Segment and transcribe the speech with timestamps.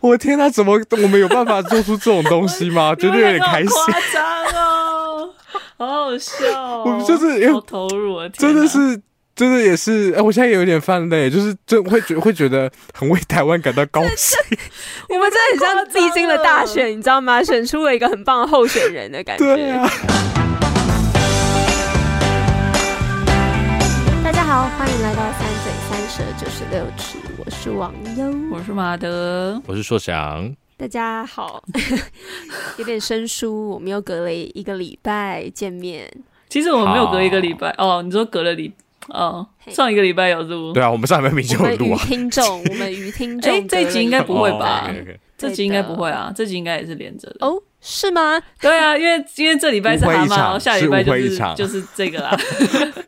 [0.00, 2.94] 我天哪，怎么我们有办法做出这种东西吗？
[3.00, 5.30] 觉得有点开心，夸张哦，
[5.76, 6.84] 好好笑哦。
[6.86, 9.00] 我们就是好投入啊，真的是，
[9.34, 10.14] 真的也是。
[10.16, 14.38] 哎，我现在有点犯累，就是真会觉会觉得很为台湾感到高兴。
[15.10, 17.42] 我们真的很像历经了大选，你知道吗？
[17.42, 19.44] 选出了一个很棒的候选人的感觉。
[19.56, 19.90] 对啊。
[24.22, 25.57] 大家好，欢迎来到三
[25.98, 27.18] 九十六尺。
[27.44, 30.54] 我是王优，我是马德，我是硕翔。
[30.76, 31.60] 大家好，
[32.78, 36.08] 有点生疏，我们又隔了一个礼拜见面。
[36.48, 38.72] 其实我们没有隔一个礼拜哦，你说隔了礼
[39.08, 40.72] 哦，上一个礼拜有录。
[40.72, 42.00] 对啊，我们上一个礼拜就有录啊。
[42.06, 44.88] 听众，我们与听众，哎，这集应该不会吧？
[45.36, 47.44] 这集应该不会啊，这集应该也是连着的。
[47.44, 48.40] 哦，是吗？
[48.60, 52.38] 对啊，因为因为这礼拜是蛤蟆，然后下礼拜就是就是这个啦。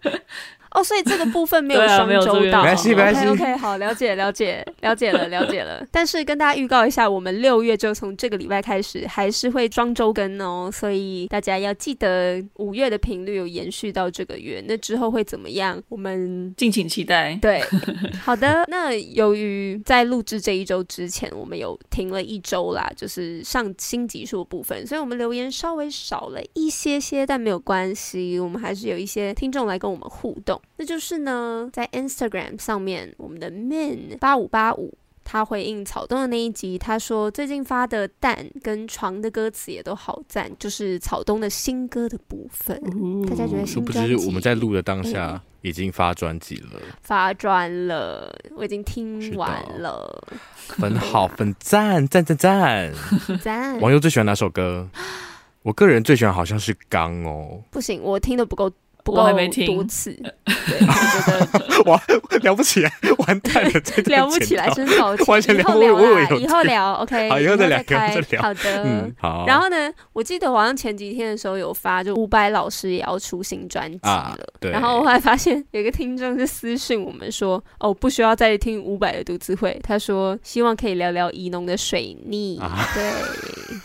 [0.73, 3.27] 哦，所以这个部分没有 双周到，没关系，没关系。
[3.27, 5.84] OK，好，了解，了解，了解了，了解了。
[5.91, 10.70] 但是跟大家预告一下，我们六月就从这个礼拜开始，还是会双周更哦。
[10.73, 15.82] 所以大家要记得，五月的频率有延续到这个月，那之后会怎么样？
[15.88, 17.37] 我们敬请期待。
[17.43, 17.60] 对，
[18.23, 18.65] 好的。
[18.68, 30.60] 那由于在录制这一周之前，我们有停了一周啦，就是上新集数部分，所以我们留言稍微少了一些些，但没有关系，我们还是有一些听众来跟我们互动。
[30.77, 42.77] 那就是呢，在 Instagram 上面，我们的 min 八五八五，他回应草东的那一集，他说最近发的蛋跟床的歌词也都好赞，就是草东的新歌的部分。
[42.79, 44.11] 哦、大家觉得新专辑？
[44.13, 46.80] 是不是我们在录的当下已经发专辑了？
[47.02, 50.23] 发专了，我已经听完了。
[50.67, 52.93] 很好，很赞，赞赞赞
[53.43, 53.79] 赞！
[53.80, 54.89] 王优最喜欢哪首歌？
[55.63, 57.63] 我个人最喜欢好像是《刚》哦。
[57.71, 58.73] 不行，我听的不够。
[59.06, 59.66] 我还没听。
[59.66, 60.32] 多次，对，
[60.80, 62.02] 我觉得哇，
[62.43, 62.93] 了不起来，
[63.26, 63.70] 完蛋了，
[64.06, 65.65] 了不起来，真好，完全聊
[66.37, 67.78] 以后聊，OK，好，以后再聊，
[68.41, 69.44] 好的，好。
[69.47, 74.71] 然后呢，我记得好像前几天的时候有发，就伍佰老师也要出新专辑了，对。
[74.71, 82.60] 然后我还发现有个听众是私讯我们说，哦，不需要再听伍佰的读词会，他说希望可以聊聊宜农的水逆，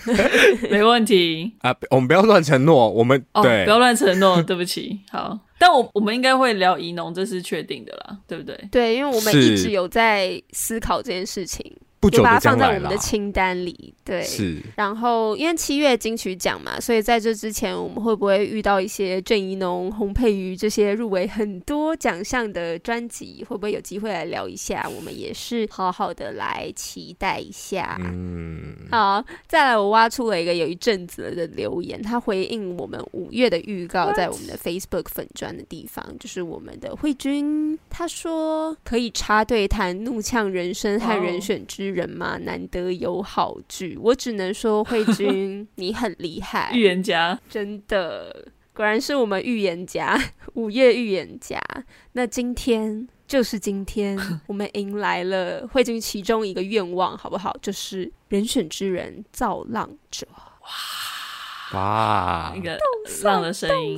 [0.06, 1.54] 对， 没问题。
[1.62, 5.00] 啊，我们不要乱承诺，我们对，不要乱承诺，对不起。
[5.10, 8.56] 好，但我我们应该会聊宜农，这是确定的啦，对不对？
[8.72, 11.76] 对，因为我们一直有在思考这件事情。
[12.10, 14.24] 就把它放在我们的清单里，对。
[14.24, 14.62] 是。
[14.76, 23.46] 然后，因为七月金曲奖嘛，所以在这之前，我们会不会遇到一些郑怡农、洪佩瑜这些入围很多奖项的专辑？
[23.48, 24.88] 会不会有机会来聊一下？
[24.96, 27.98] 我们也是好好的来期待一下。
[28.00, 28.76] 嗯。
[28.92, 42.06] 好，再来，我挖出了一个有一阵子的留言，他回应我们五月的预告，在我们的 Facebook 粉砖的地方，就是我们的慧君，他说可以插队谈《怒呛人生》和《人选之人》。
[42.06, 50.22] 人嘛，难得有好剧，我只能说慧君你很厉害， 预言家，真的，果然是我们预言家，
[50.56, 51.58] 午夜预言家。
[52.12, 57.56] 那今天就是今天， 我们迎来了慧君其中一个愿望，好不好？
[57.62, 60.28] 就是人选之人造浪者。
[61.72, 62.78] 哇哇，那个
[63.24, 63.98] 浪的声音，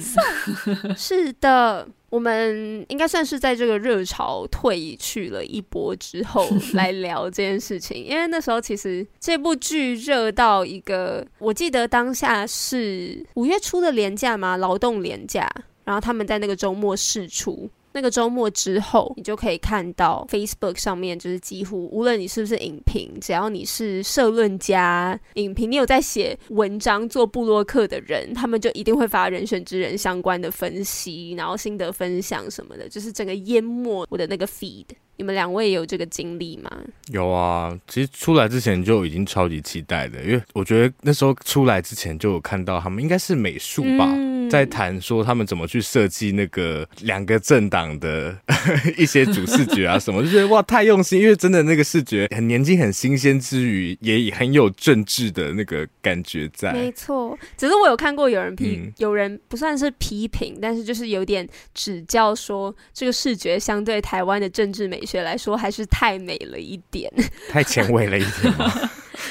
[0.96, 1.90] 是的。
[2.09, 15.50] 我们应该算是在这个热潮退 去了一波之后来聊这件事情，因为那时候其实这部剧热到一个，我记得当下是五月初的廉价嘛，劳动廉价，
[15.84, 17.69] 然后他们在那个周末试出。
[17.94, 34.86] 那个周末之后，你就可以看到 Facebook 上面，就是几乎无论你是不是影评，只要你是社论家、影评，你有在写文章、做布洛克的人，他们就一定会发人选之人相关的分析，然后心得分享什么的，就是整个淹没我的那个 feed。
[35.17, 36.72] 你们两位有这个经历吗？
[37.11, 44.06] 有啊，其实出来之前就已经超级期待的，因为我觉得那时候出来之前就有看到他们应该是美术吧。
[44.07, 48.33] 嗯在谈说他们怎么去设计那个两个政党的
[48.97, 56.71] 一些主视觉啊什么，就觉得哇太用心，因为真的那个视觉很年轻、很新鲜之余，也很有政治的那个感觉在。
[56.71, 67.09] 没错，只是我有看过有人批，嗯、有人不算是批评，但是就是有点指教说这个视觉相对台湾的政治美学来说还是太美了一点，
[67.50, 68.54] 太前卫了一点。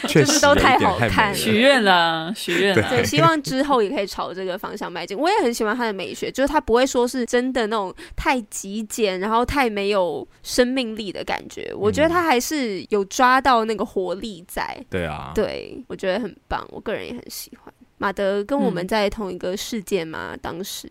[0.08, 2.90] 就是都太好看，许愿了，许愿了。
[2.90, 5.16] 对，希望之后也可以朝这个方向迈进。
[5.16, 11.72] 我也很喜欢他的美学，就是他不会说是真的那种太极简，然后太没有生命力的感觉。
[11.74, 14.76] 我觉得他还是有抓到那个活力在。
[14.90, 17.72] 对啊，对，我觉得很棒，我个人也很喜欢。
[17.98, 20.36] 马德跟我们在同一个世界吗？
[20.42, 20.90] 当时。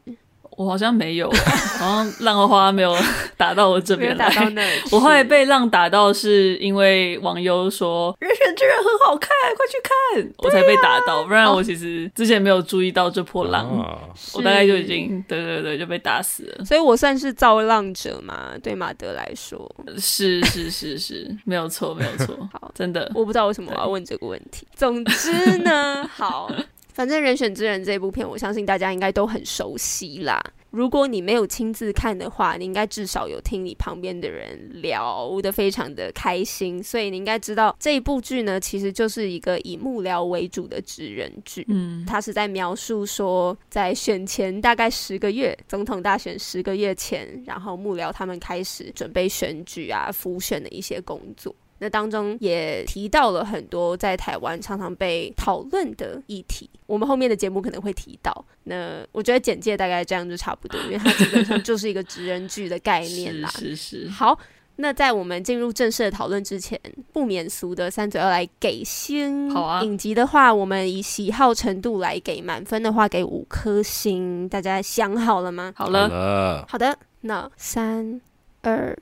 [0.57, 1.29] 我好像没有，
[1.79, 2.95] 好像浪的花没有
[3.37, 4.29] 打到我这边来。
[4.29, 11.23] 打到那 我后来被浪打到，是因为网友说《人选之人》很好看，快去看，我才被打到。
[11.23, 13.97] 不然我其实之前没有注意到这波浪，哦、
[14.33, 16.65] 我大概就已经对对对就被打死了。
[16.65, 18.51] 所以我算是造浪者嘛？
[18.63, 22.35] 对马德来说，是是是是，没有错没有错。
[22.53, 24.65] 好，真的，我不知道为什么我要问这个问题。
[24.75, 26.49] 总之呢，好。
[26.95, 30.41] 反正《人选之人》这部片，我相信大家应该都很熟悉啦。
[30.71, 41.65] 如果你没有亲自看的话，你应该至少有听你旁边的人聊得非常的开心，所以你应该知道这一部剧呢，其实就是一个以幕僚为主的职人剧。
[41.67, 51.53] 嗯，它是在描述说，在选前大概十个月，总统大选十个月前，然后幕僚他们开始准备选举啊、辅选的一些工作。
[51.79, 58.45] 那当中也提到了很多在台湾常常被讨论的议题，我们后面的节目可能会提到。
[58.63, 63.49] 那我觉得简介大概这样就差不多，因为它基本上就是一个职人剧的概念啦。
[63.59, 64.09] 是是是。
[64.09, 64.39] 好，
[64.77, 66.79] 那在我们进入正式的讨论之前，
[67.11, 69.51] 不免俗的三嘴要来给星。
[69.51, 69.83] 好啊。
[69.83, 74.47] 影集的话，我们以喜好程度来给，满分的话给五颗星。
[74.47, 75.73] 大家想好了吗？
[75.75, 76.65] 好了。
[76.69, 78.21] 好的，那三
[78.61, 78.97] 二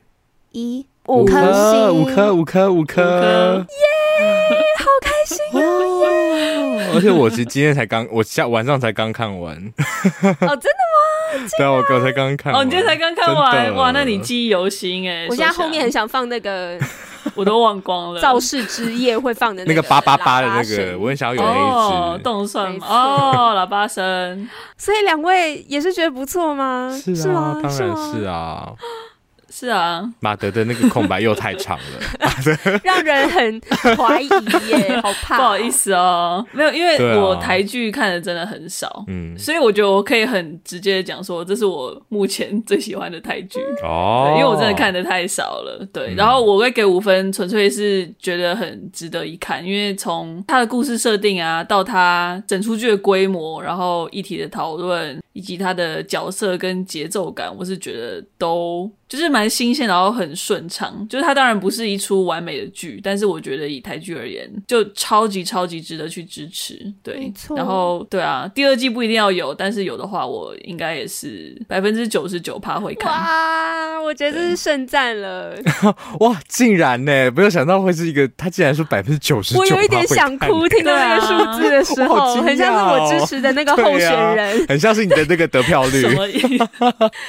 [0.51, 0.85] 一。
[1.07, 4.25] 五颗星，五颗，五颗，五颗，耶！
[4.79, 6.91] 好开心哦！
[6.95, 9.53] 而且我其实今天才刚，我下晚上才刚看完。
[9.55, 11.43] 哦，真的吗？
[11.57, 12.61] 对啊，我刚才刚看完。
[12.61, 13.91] 哦，你今天才刚看完，哇！
[13.91, 15.27] 那你记忆犹新哎。
[15.29, 16.79] 我现在后面很想放那个，
[17.35, 18.21] 我都忘光了。
[18.21, 24.47] 造势之夜会放的那个八八八的那个，我很想要有那一只动算哦，喇叭声。
[24.77, 26.97] 所以两位也是觉得不错吗？
[27.03, 27.71] 是啊，当然
[28.13, 28.71] 是啊。
[29.55, 32.29] 是啊，马德的那个空白又太长了，
[32.83, 33.61] 让人很
[33.95, 34.27] 怀疑
[34.69, 35.37] 耶， 好怕。
[35.37, 46.13] 不好意思哦，没有，因为我台剧看的真的很少，嗯，所以我觉得我可以很直接的讲说，这是我目前最喜欢的台剧哦，因为我真的看的太少了，对。
[46.15, 58.89] 然后我会给五分，纯粹是觉得很值得一看，因为从他的故事设定啊，到他整出剧的规模，然后议题的讨论，以及他的角色跟节奏感，我是觉得都。
[59.05, 61.07] 就是蛮新鲜，然后很顺畅。
[61.07, 66.79] 就是它当然不是一出完美的剧，但是我觉得以台剧而言，就超级超级值得去支持。
[67.01, 67.55] 对，没错。
[67.55, 73.11] 然后对啊，第二季不一定要有，但是有的话，我应该也是 百分之九十九趴会看。
[73.11, 75.55] 哇，我觉得这是盛赞了。
[76.19, 79.59] 哇，竟然呢，没有想到会是一个，他竟然说百分之九十九。
[79.59, 86.01] 我有一点想哭，听到那个数字的时候， 啊、很像是我支持的那个候选人，啊、很像是你的那个得票率。
[86.01, 86.57] 什么意思？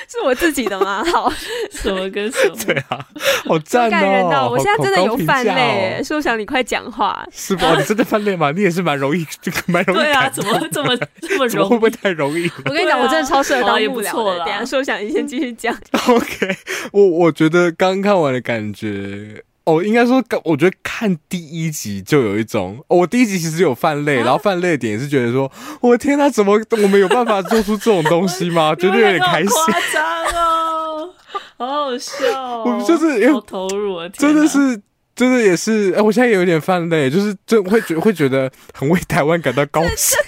[0.08, 1.04] 是我自己的吗？
[1.04, 1.32] 好。
[1.70, 2.56] 什么跟什么？
[2.64, 3.06] 对啊，
[3.44, 3.90] 好赞哦！
[3.90, 7.26] 感人到我现在真的有犯累，说想你快讲话。
[7.32, 7.74] 是吧？
[7.76, 8.50] 你真的犯累吗？
[8.54, 9.98] 你也是蛮容易，这个蛮容易。
[9.98, 11.68] 对啊，怎么这么这么容易？
[11.70, 12.50] 会不会太容易？
[12.66, 14.44] 我跟你讲，我真的超适合当幕僚的。
[14.44, 15.74] 等下说想你先继续讲。
[16.08, 16.56] OK，
[16.92, 28.74] 我我觉得刚看完的感觉，哦，应该说，我觉得看第一集就有一种，我第一集其实有犯泪，然后犯累的点也是觉得说，我的天，他怎么我们有办法做出这种东西吗？
[28.78, 29.48] 觉得有点开心。
[29.48, 30.04] 夸张
[30.34, 30.53] 哦。
[31.84, 32.62] 好好笑哦！
[32.64, 34.80] 我们就是好投入啊，真的是，
[35.14, 35.92] 真的也是。
[35.92, 40.18] 哎，我现在有点犯累，就是真会觉会觉得很为台湾感到高兴。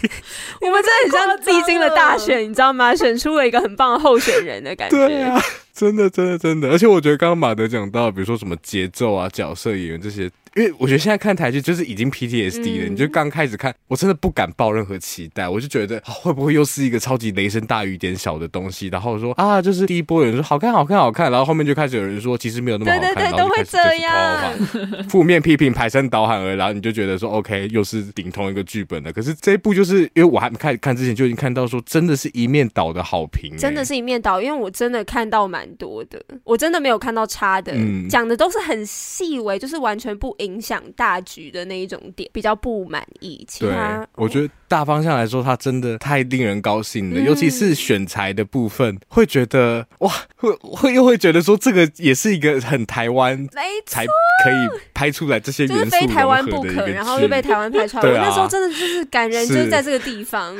[0.60, 2.94] 我们真的很像历经了大选，你知道吗？
[2.94, 5.08] 选出了一个很棒的候选人的感觉。
[5.08, 5.40] 对啊，
[5.72, 6.68] 真的，真的，真的。
[6.68, 10.30] 而且我觉得刚刚马德讲到，比如说什么节奏啊、角色演员这些。
[10.56, 41.20] 因为我觉得现在看台剧就是已经 PTSD 了，嗯、你就刚开始看，我真的不敢抱任何期待，我就觉得、哦、会不会又是一个超级雷声大雨点小的东西，然后说啊，就是第一波有人说好看好看好看，然后后面就开始有人说其实没有那么好看，对对对，都会这样，负面批评排山倒海而来，然后你就觉得说 OK 又是顶同一个剧本的，可是这一部就是因为我还没开始看之前就已经看到说真的是一面倒的好评，真的是一面倒，因为我真的看到蛮多的，我真的没有看到差的，嗯、讲的都是很细微，就是完全不影响大。
[41.26, 53.46] 局的那一种点比较不满意，其他我觉得大方向来说，它真的太令人高兴了，嗯、尤其是选材的部分，会觉得哇，会会又会觉得说这个也是一个很台湾
[53.86, 54.04] 才
[54.44, 60.54] 可以拍出来这些元素，非台湾不可，然后又被台湾拍出来，啊、我那时候真的就是感人，就是在这个地方，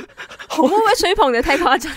[0.49, 1.93] 会不会吹捧的太夸张？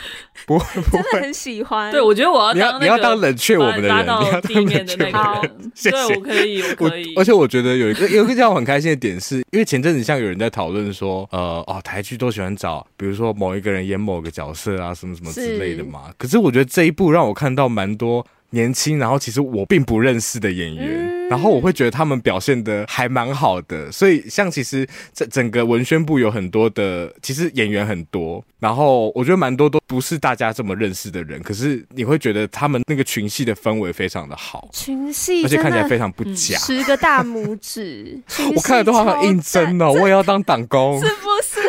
[0.45, 1.91] 不会，不会，真的很喜欢。
[1.91, 5.71] 对，我觉得我要你要你要当冷却我们的人，你要当冷却我们的人。
[5.83, 7.13] 对，我可以，我可以。
[7.15, 16.13] 而且我觉得有一个有一个让我很开心的点是，因为前阵子像有人在讨论说，呃，哦，台剧都喜欢找，比如说某一个人演某个角色啊，什么什么之类的嘛。
[16.17, 18.25] 可是我觉得这一部让我看到蛮多。
[18.51, 21.05] 年轻，然后其实我并不认识的演员。
[21.05, 38.19] 嗯然后我会觉得他们表现的还蛮好的，所以像其实这整个文宣部有很多的，其实演员很多，然后我觉得蛮多都不是大家这么认识的人，可是你会觉得他们那个群戏的氛围非常的好，群戏，而且看起来非常不假，十个大拇指，
[38.55, 41.59] 我看了都好想应征哦，我也要当党工，是不是？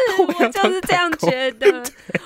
[0.40, 1.82] 我 就是这样觉得。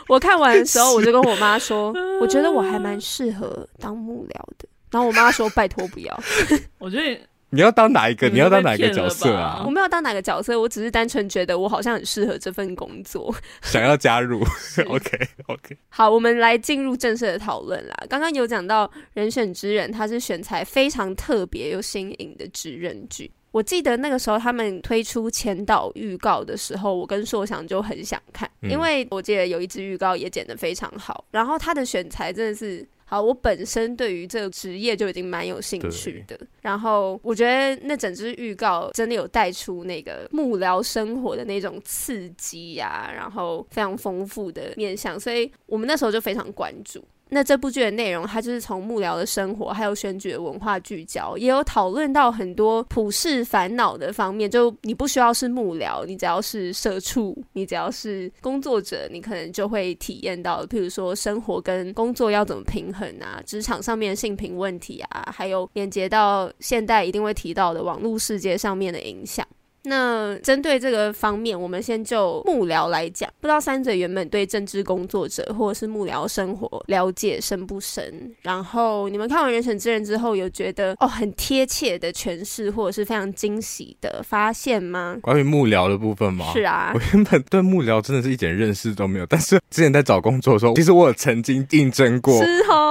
[0.09, 4.69] 我看完的时候，我就跟我妈 说，我觉得我还蛮适合当幕僚的。
[4.91, 6.23] 然后我妈说：“拜托不要。
[6.79, 8.29] ”我觉得你要当哪一个？
[8.29, 9.63] 你要当哪一个角色啊？
[9.67, 14.41] 我没有当哪个角色，我只是单纯觉得我好像很适合这份工作，想要加入。
[14.87, 15.77] OK OK。
[15.89, 17.95] 好，我们来进入正式的讨论啦。
[18.09, 23.31] 刚刚有讲到《人选之人》，他是选材非常特别又新颖的职人剧。
[23.55, 32.85] 我记得那个时候他们推出前导预告的时候，我跟硕翔就很想看，因为我记得有一支预告也剪得非常好，然后他的选材真的是。
[33.07, 36.37] 好，我本身对于这个职业就已经蛮有兴趣的。
[36.63, 47.05] 然后我觉得那整支预告真的有带出那个幕僚生活的那种刺激呀、啊，然后非常丰富的面向，所以我们那时候就非常关注。
[47.35, 54.49] 那这部剧的内容，它就是从幕僚的生活，还有选举的文化聚焦，也有讨论到很多普世烦恼的方面。
[54.49, 69.45] 就你不需要是幕僚，你只要是社畜，你只要是工作者，你可能就会体验到，譬如说生活跟工作要怎么平衡啊，职场上面性平问题啊，还有连接到现代一定会提到的网络世界上面的影响。
[69.85, 73.29] 那针对这个方面，我们先就幕僚来讲。
[73.41, 78.35] 不知道三者原本对政治工作者或者是幕僚生活了解深不深？
[78.43, 85.19] 然后你们看完《人选之人》之后，有觉得哦很贴切的诠释，或者是非常惊喜的发现吗？
[85.21, 86.47] 关于幕僚的部分吗？
[86.53, 89.27] 是啊，我原本对幕僚真的是一点认识都没有。
[89.27, 92.35] 但是之前在找工作的时候，其实我有曾经应征过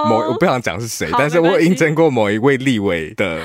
[0.08, 3.42] 某，我不想讲是谁，但是我有应征过某一位立委的。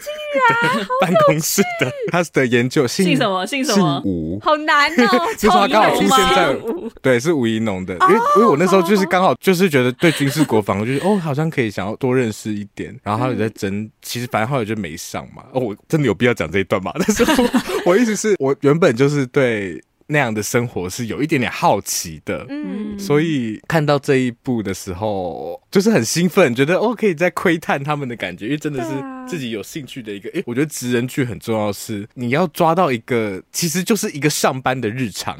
[0.00, 3.46] 竟然办公室的他的研究姓姓什么？
[3.46, 4.00] 姓什么？
[4.02, 5.26] 姓吴，好难哦。
[5.38, 6.56] 就是他刚好出现在
[7.02, 7.94] 对，是吴怡农的。
[7.94, 12.98] 因为因为我那时候就是刚好就是觉得对军事国防，就是哦，好像可以想要多认识一点。
[13.02, 15.44] 然后他有在争，其实反正后来就没上嘛。
[15.52, 16.92] 哦，我真的有必要讲这一段吗？
[16.98, 17.50] 但是我，
[17.92, 19.80] 我意思是我原本就是对。
[20.10, 28.90] 那样的生活是有一点点好奇的，嗯，所以看到这一部的时候，就是很兴奋，觉得哦，可以在窥探他们的感觉，因为真的是
[29.26, 30.28] 自己有兴趣的一个。
[30.30, 35.38] 诶、啊，我觉得职人剧很重要的是，你要抓到一个，其实就是一个上班的日常。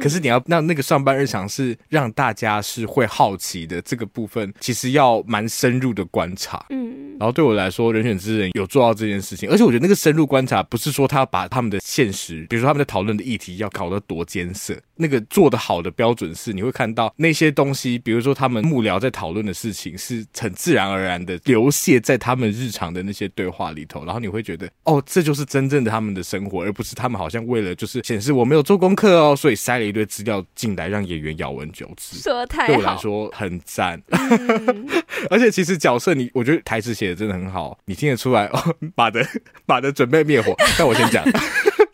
[0.00, 6.64] 可是你要让那个上班日常是让大家是会好奇的这个部分，其实要蛮深入的观察。
[6.70, 29.84] 嗯，然后对我来说，人选之人有做到这件事情，而且我觉得那个深入观察不是说他要把他们的现实，比如说他们在讨论的议题要搞得多艰涩，那个做得好的标准是你会看到那些东西，比如说他们幕僚在讨论的事情是很自然而然的流泻在他们日常的那些对话里头，然后你会觉得哦，这就是真正的他们的生活，而不是他们好像为了就是显示我没有做功课哦，所以塞了。
[29.84, 33.98] 一堆资料进来，让演员咬文嚼字，说太好，对我来说很赞。
[34.10, 34.86] 嗯、
[35.30, 38.76] 而且其实角色你，我觉得台词写的真的很好，你听得出来哦。
[38.96, 39.26] 马的
[39.66, 41.24] 马的准备灭火，但我先讲。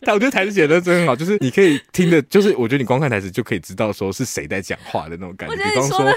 [0.05, 5.55] 但我觉得台词写的真很好，就是你可以听的，就是我觉得你光看台词就可以知道说是谁在讲话的那种感觉。
[5.55, 6.13] 比方说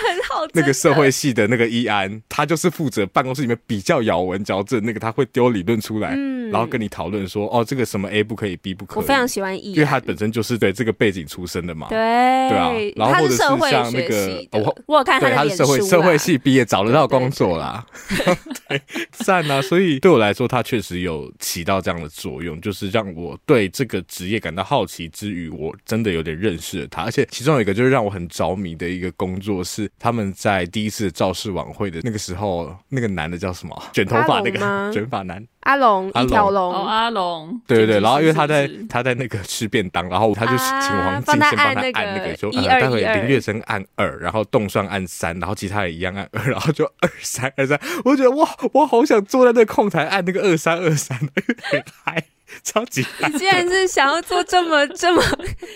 [0.53, 8.97] 那个社会系的那个易安，他就是负责办公室里面比较咬文嚼字，那个他会丢理论出来，嗯、然后跟你讨论说哦，这个什么 A 不可以，B 不可以。
[8.99, 11.89] 我非常喜欢易安，因为他本身就是对这个背景出身的嘛。
[11.89, 17.85] 对对啊，然后或者是像那个我我有看他的对他是社会社会系毕业，找得到工作啦。
[18.69, 18.81] 对，
[19.13, 19.63] 赞啊！
[19.63, 27.05] 所以对我来说，他确实有起到这样的作用，就是让我对这个职业感到好奇之余，我真的有点认识了他。
[27.05, 33.83] 而且其中有一个就是让我很着迷的一个工作是，他们在第一次造势晚会的那个时候，那个男的叫什么？
[33.95, 34.59] 卷头发那个
[34.93, 35.47] 卷发男。
[35.61, 41.93] 阿龙，一条龙，阿龙，对对对，然后因为他在他在那个吃便当，然后他就请黄静先帮他按那
[42.27, 51.19] 个，说待会林月生按二，然后冻霜按三，然后其他也一样按二， 然后就二三二三，我觉得哇，我好想坐在那个控台按那个二三二三，
[52.05, 52.25] 太
[52.63, 53.05] 超级。
[53.27, 55.23] 你竟然是想要做这么这么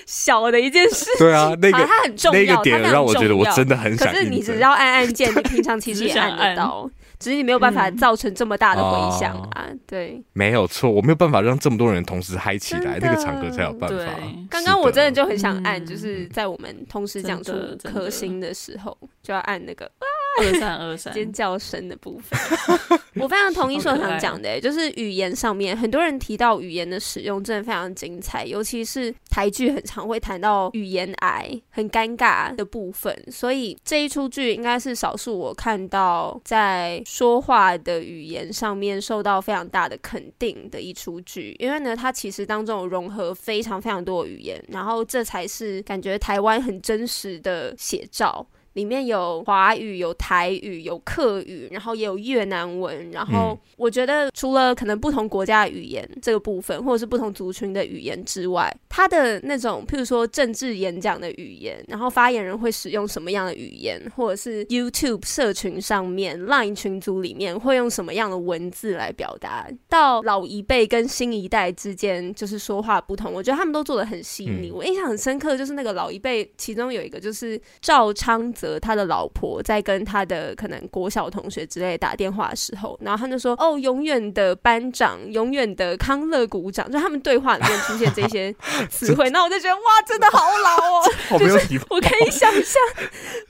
[0.07, 1.07] 小的一件事？
[1.19, 4.09] 对啊，那个他很重要，那个点让我觉得我真的很想。
[4.09, 6.91] 可是你只要按按键，你平常其实 也按得到。
[7.19, 9.67] 只是你没有办法造成这么大的回响啊！
[9.69, 14.13] 嗯、对，没有错，我没有办法让这么多人同时嗨起来，的那个场合才有办法。
[14.51, 17.53] 刚刚我真的就很想按，就是在我们同时讲出
[17.85, 20.07] 颗星的时候，就要按那个啊。
[20.41, 21.13] 二三二三。
[21.15, 22.39] 尖叫声的部分，
[23.17, 48.47] 我非常同意说想讲的，就是语言上面很多人提到语言的使用真的非常精彩，尤其是台剧很常会谈到语言癌很尴尬的部分，所以这一出剧应该是少数我看到在说话的语言上面受到非常大的肯定的一出剧，因为呢，它其实当中有融合非常非常多的语言，然后这才是感觉台湾很真实的写照。
[48.75, 53.11] 里面有华语、有台语、有客语，然后也有越南文。
[53.11, 74.71] 然后我觉得，除了可能不同国家的语言这个部分，或者是不同族群的语言之外，他的那种，譬如说政治演讲的语言，然后发言人会使用什么样的语言，或者是 YouTube 社群上面 Line 群组里面会用什么样的文字来表达，到老一辈跟新一代之间就是说话不同，我觉得他们都做的很细腻。
[74.71, 78.51] 我印象很深刻，就是那个老一辈，其中有一个就是赵昌。
[78.81, 88.55] 他的老婆在跟他的可能国小同学之类打电话的时候，然后他就说：“哦，永远的班长，永远的康乐股长。”就他们对话里面出现这些
[88.91, 91.39] 词汇， 那我就觉得哇，真的好老哦！
[91.39, 92.83] 就是我可以想象，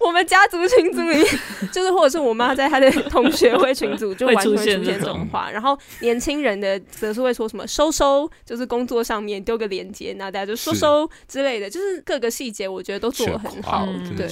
[0.00, 1.26] 我们家族群组里面，
[1.72, 14.28] 就是或者是我妈在她的同学会群组就完全会出现这种话，然后年轻人的则是会说什么“收收”，就是工作上面丢个链接，那大家就收收之类的，就是各个细节我觉得都做得很好，对。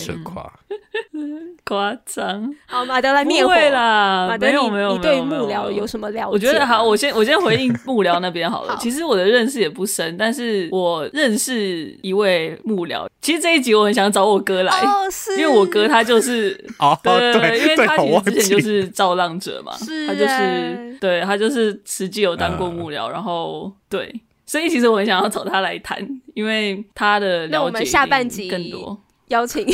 [1.64, 4.26] 夸张，好，马德来灭火啦！
[4.28, 6.32] 马德，没有没有，你对幕僚有什么了解？
[6.32, 8.76] 我觉得好，我先我先回应幕僚那边好了。
[8.80, 13.06] 其实我的认识也不深，但是我认识一位幕僚。
[13.20, 14.72] 其实这一集我很想找我哥来，
[15.38, 16.52] 因为我哥他就是
[17.02, 19.72] 对对，因为他其实之前就是造浪者嘛，
[20.06, 25.98] 他就是对他就是实际有当过幕僚，然后对，所以其实我很想要找他来谈，
[26.34, 28.98] 因为他的了解下半集更多。
[29.30, 29.66] 邀请，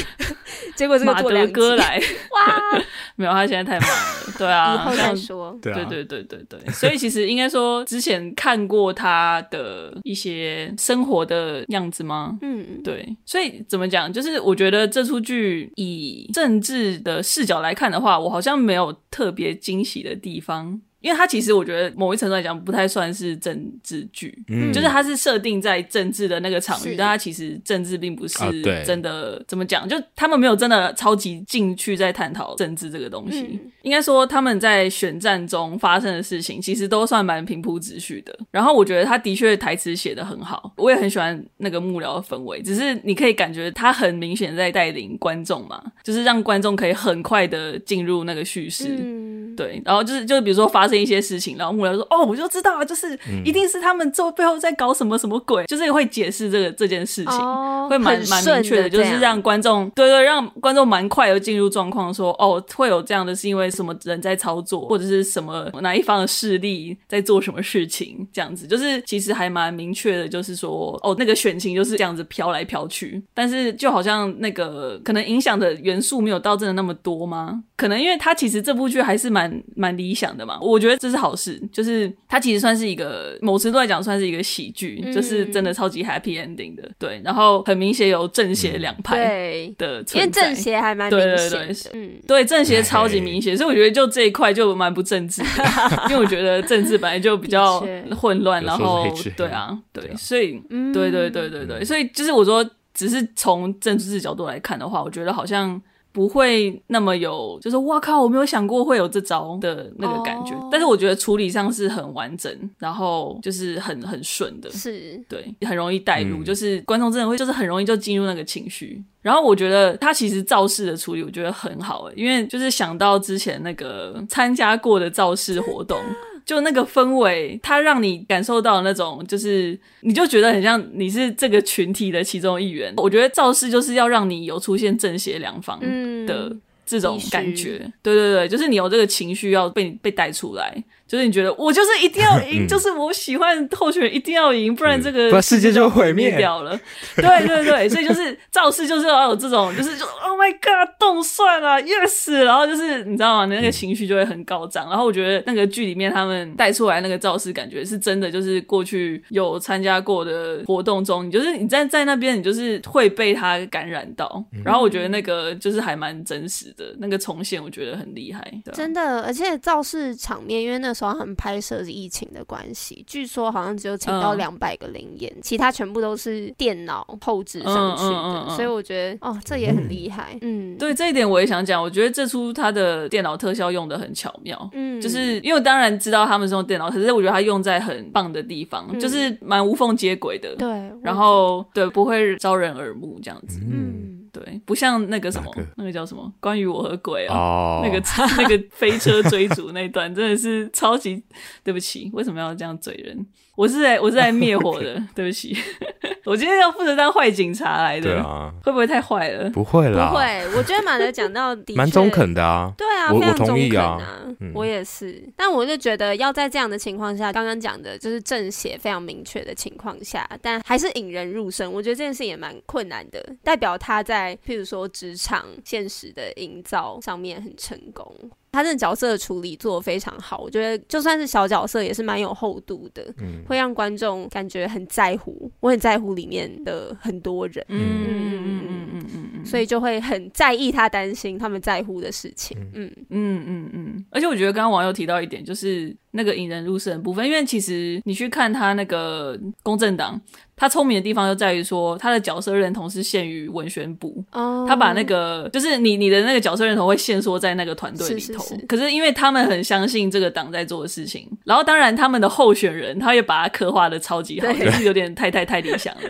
[0.75, 1.99] 结果这个马德哥来
[2.31, 2.83] 哇，
[3.17, 12.39] 没有，他现在太忙了，对啊，以后再说，对对对对对，所以其实应该说之前看过他的一些生活的样子吗？
[12.43, 20.81] 嗯，对，所以怎么讲，就是我觉得这出剧以政治的视角来看的话，我好像没有特别惊喜的地方。
[21.07, 28.37] 因为它其实我觉得某一程度来讲不太算是政治剧，嗯，就是它是设定在政治的那个场域，但它其实政治并不是
[28.85, 29.39] 真的。
[29.39, 29.89] 啊、怎么讲？
[29.89, 33.43] 就他们没有真的超级进去在探讨政治这个东西。
[33.43, 38.37] 嗯、应该说他们在选战中发生的事情，其实都算蛮平铺直叙的。
[38.51, 42.61] 然后我觉得他的确台词写的很好，我也很喜欢那个幕僚的氛围。
[42.63, 48.89] 只是你可以感觉他很明显在带领观众嘛，就是让观众可以很快的进入那个叙事。
[48.89, 50.96] 嗯、对，然后就是就是比如说发生。
[51.01, 77.63] 一些事情，然后幕僚说：“哦，我就知道啊，就是一定是他们做背后在搞什么什么鬼，嗯、就是会解释这个这件事情，哦、会蛮蛮明确的，就是让观众对对，让观众蛮快的进入状况，说哦，会有这样的，是因为什么人在操作，或者是什么哪一方的势力在做什么事情，这样子，就是其实还蛮明确的，就是说哦，那个选情就是这样子飘来飘去，但是就好像那个可能影响的元素没有到真的那么多吗？
[77.77, 87.21] 可能因为他其实这部剧还是蛮蛮理想的嘛，我觉得。”这是好事，就是它其实算是一个某程度来讲算是一个喜剧，嗯、就是真的超级 happy ending 的，对。
[87.23, 91.29] 然后很明显有正邪两派的存在，因为正邪还蛮明显。
[91.29, 97.87] 的，对对对，嗯，对正邪超级明显，所以我觉得就这一块就蛮不正直的， 因为我觉得政治本来就比较
[98.19, 100.61] 混乱，然后对啊，对，所以
[100.93, 105.81] 对对对对对，所以就是我说，只是从政治角度来看的话，我觉得好像。
[106.17, 110.55] 不会那么有，就是哇靠，我没有想过会有这招的那个感觉。
[110.55, 110.69] Oh.
[110.73, 119.05] 但是我觉得处理上是很完整，然后就是很很顺的，是对，很容易带入，嗯、就是观众真的会就是很容易就进入那个情绪。
[119.21, 126.01] 然后我觉得他其实造势的处理，我觉得很好，因为就是想到之前那个参加过的造势活动。
[126.47, 132.95] 就那个氛围，它让你感受到那种，就是你就觉得很像你是这个群体的其中一员。
[132.97, 135.79] 我觉得造势就是要让你有出现正邪两方
[136.25, 136.57] 的
[136.87, 140.83] 这种感觉，嗯、对对对，就是你有这个情绪要被被带出来。
[141.07, 146.77] 就是你觉得我就是一定要赢， 就是我喜欢候选人一定要赢，不然这个世界就毁灭掉了。
[147.15, 153.47] 对对对，所以就是造势就是要有这种，就是就 Oh my God，动算了，Yes，然后就是你知道吗？
[153.47, 154.89] 你那个情绪就会很高涨。
[154.91, 164.45] 然后我觉得那个剧里面他们带出来那个造势感觉是真的，就是过去有参加过的活动中，你就是你在在那边，你就是会被他感染到。
[164.65, 168.43] 然后我觉得那个就是还蛮真实的，那个重现我觉得很厉害。
[168.73, 170.96] 真的，而且造势场面，因为那。
[170.97, 180.39] 时候他们拍摄是疫情的关系，据说好像只有请到两百个灵演，嗯、其他全部都是电脑后置上去的，嗯嗯嗯嗯、所以我觉得哦，这也很厉害。
[180.41, 184.71] 嗯，对，这一点我也想讲，我觉得这出它的电脑特效用的很巧妙。
[184.73, 190.57] 嗯，就是因为我当然知道他们是用电脑，可是我觉得它用在很棒的地方，嗯、就是蛮无缝接轨的。
[190.57, 190.69] 对，
[191.03, 193.61] 然后对不会招人耳目这样子。
[193.71, 194.06] 嗯。
[194.45, 196.33] 对，不像那个什么，个那个叫什么？
[196.41, 197.87] 关于我和鬼啊，oh.
[197.87, 198.03] 那个
[198.39, 201.23] 那个飞车追逐那段，真的是超级
[201.65, 203.27] 对不起，为什么要这样嘴人？
[203.57, 205.57] 我是来我是来灭火 的，对不起，
[206.25, 209.49] 我今天要负责当坏警察来的，对啊，会不会太坏了？
[209.51, 210.57] 不会啦，不会。
[210.57, 215.23] 我觉得马德讲到的蛮中肯的啊，对啊，我非常中肯啊，我同意啊，我也是。
[215.35, 228.15] 但我就觉得要在这样的情况下，刚刚讲的就是正邪非常明确的情况下，但还是引人入胜，我觉得这件事也蛮困难的，代表他在譬如说职场现实的营造上面很成功。
[228.57, 242.91] 他这个角色的处理做得非常好，我觉得就算是小角色也是蛮有厚度的，嗯，会让观众感觉很在乎，我很在乎里面的很多人，嗯嗯嗯嗯嗯嗯嗯，所以就会很在意他担心他们在乎的事情，嗯。
[243.11, 250.21] 嗯嗯嗯，而且我觉得刚刚网友提到一点，就是那个引人入胜的部分，因为其实你去看他那个公正党。
[250.59, 254.67] 他聪明的地方就在于说，他的角色认同是限于文宣部，oh.
[254.67, 258.43] 他把那个就是你你的那个角色认同会限缩在那个团队里头。
[258.43, 258.67] 是是是。
[258.67, 266.09] 可是因为他们很相信这个党在做的事情，然后当然他们的候选人他也把他刻画的超级好，就是有点太太太理想了。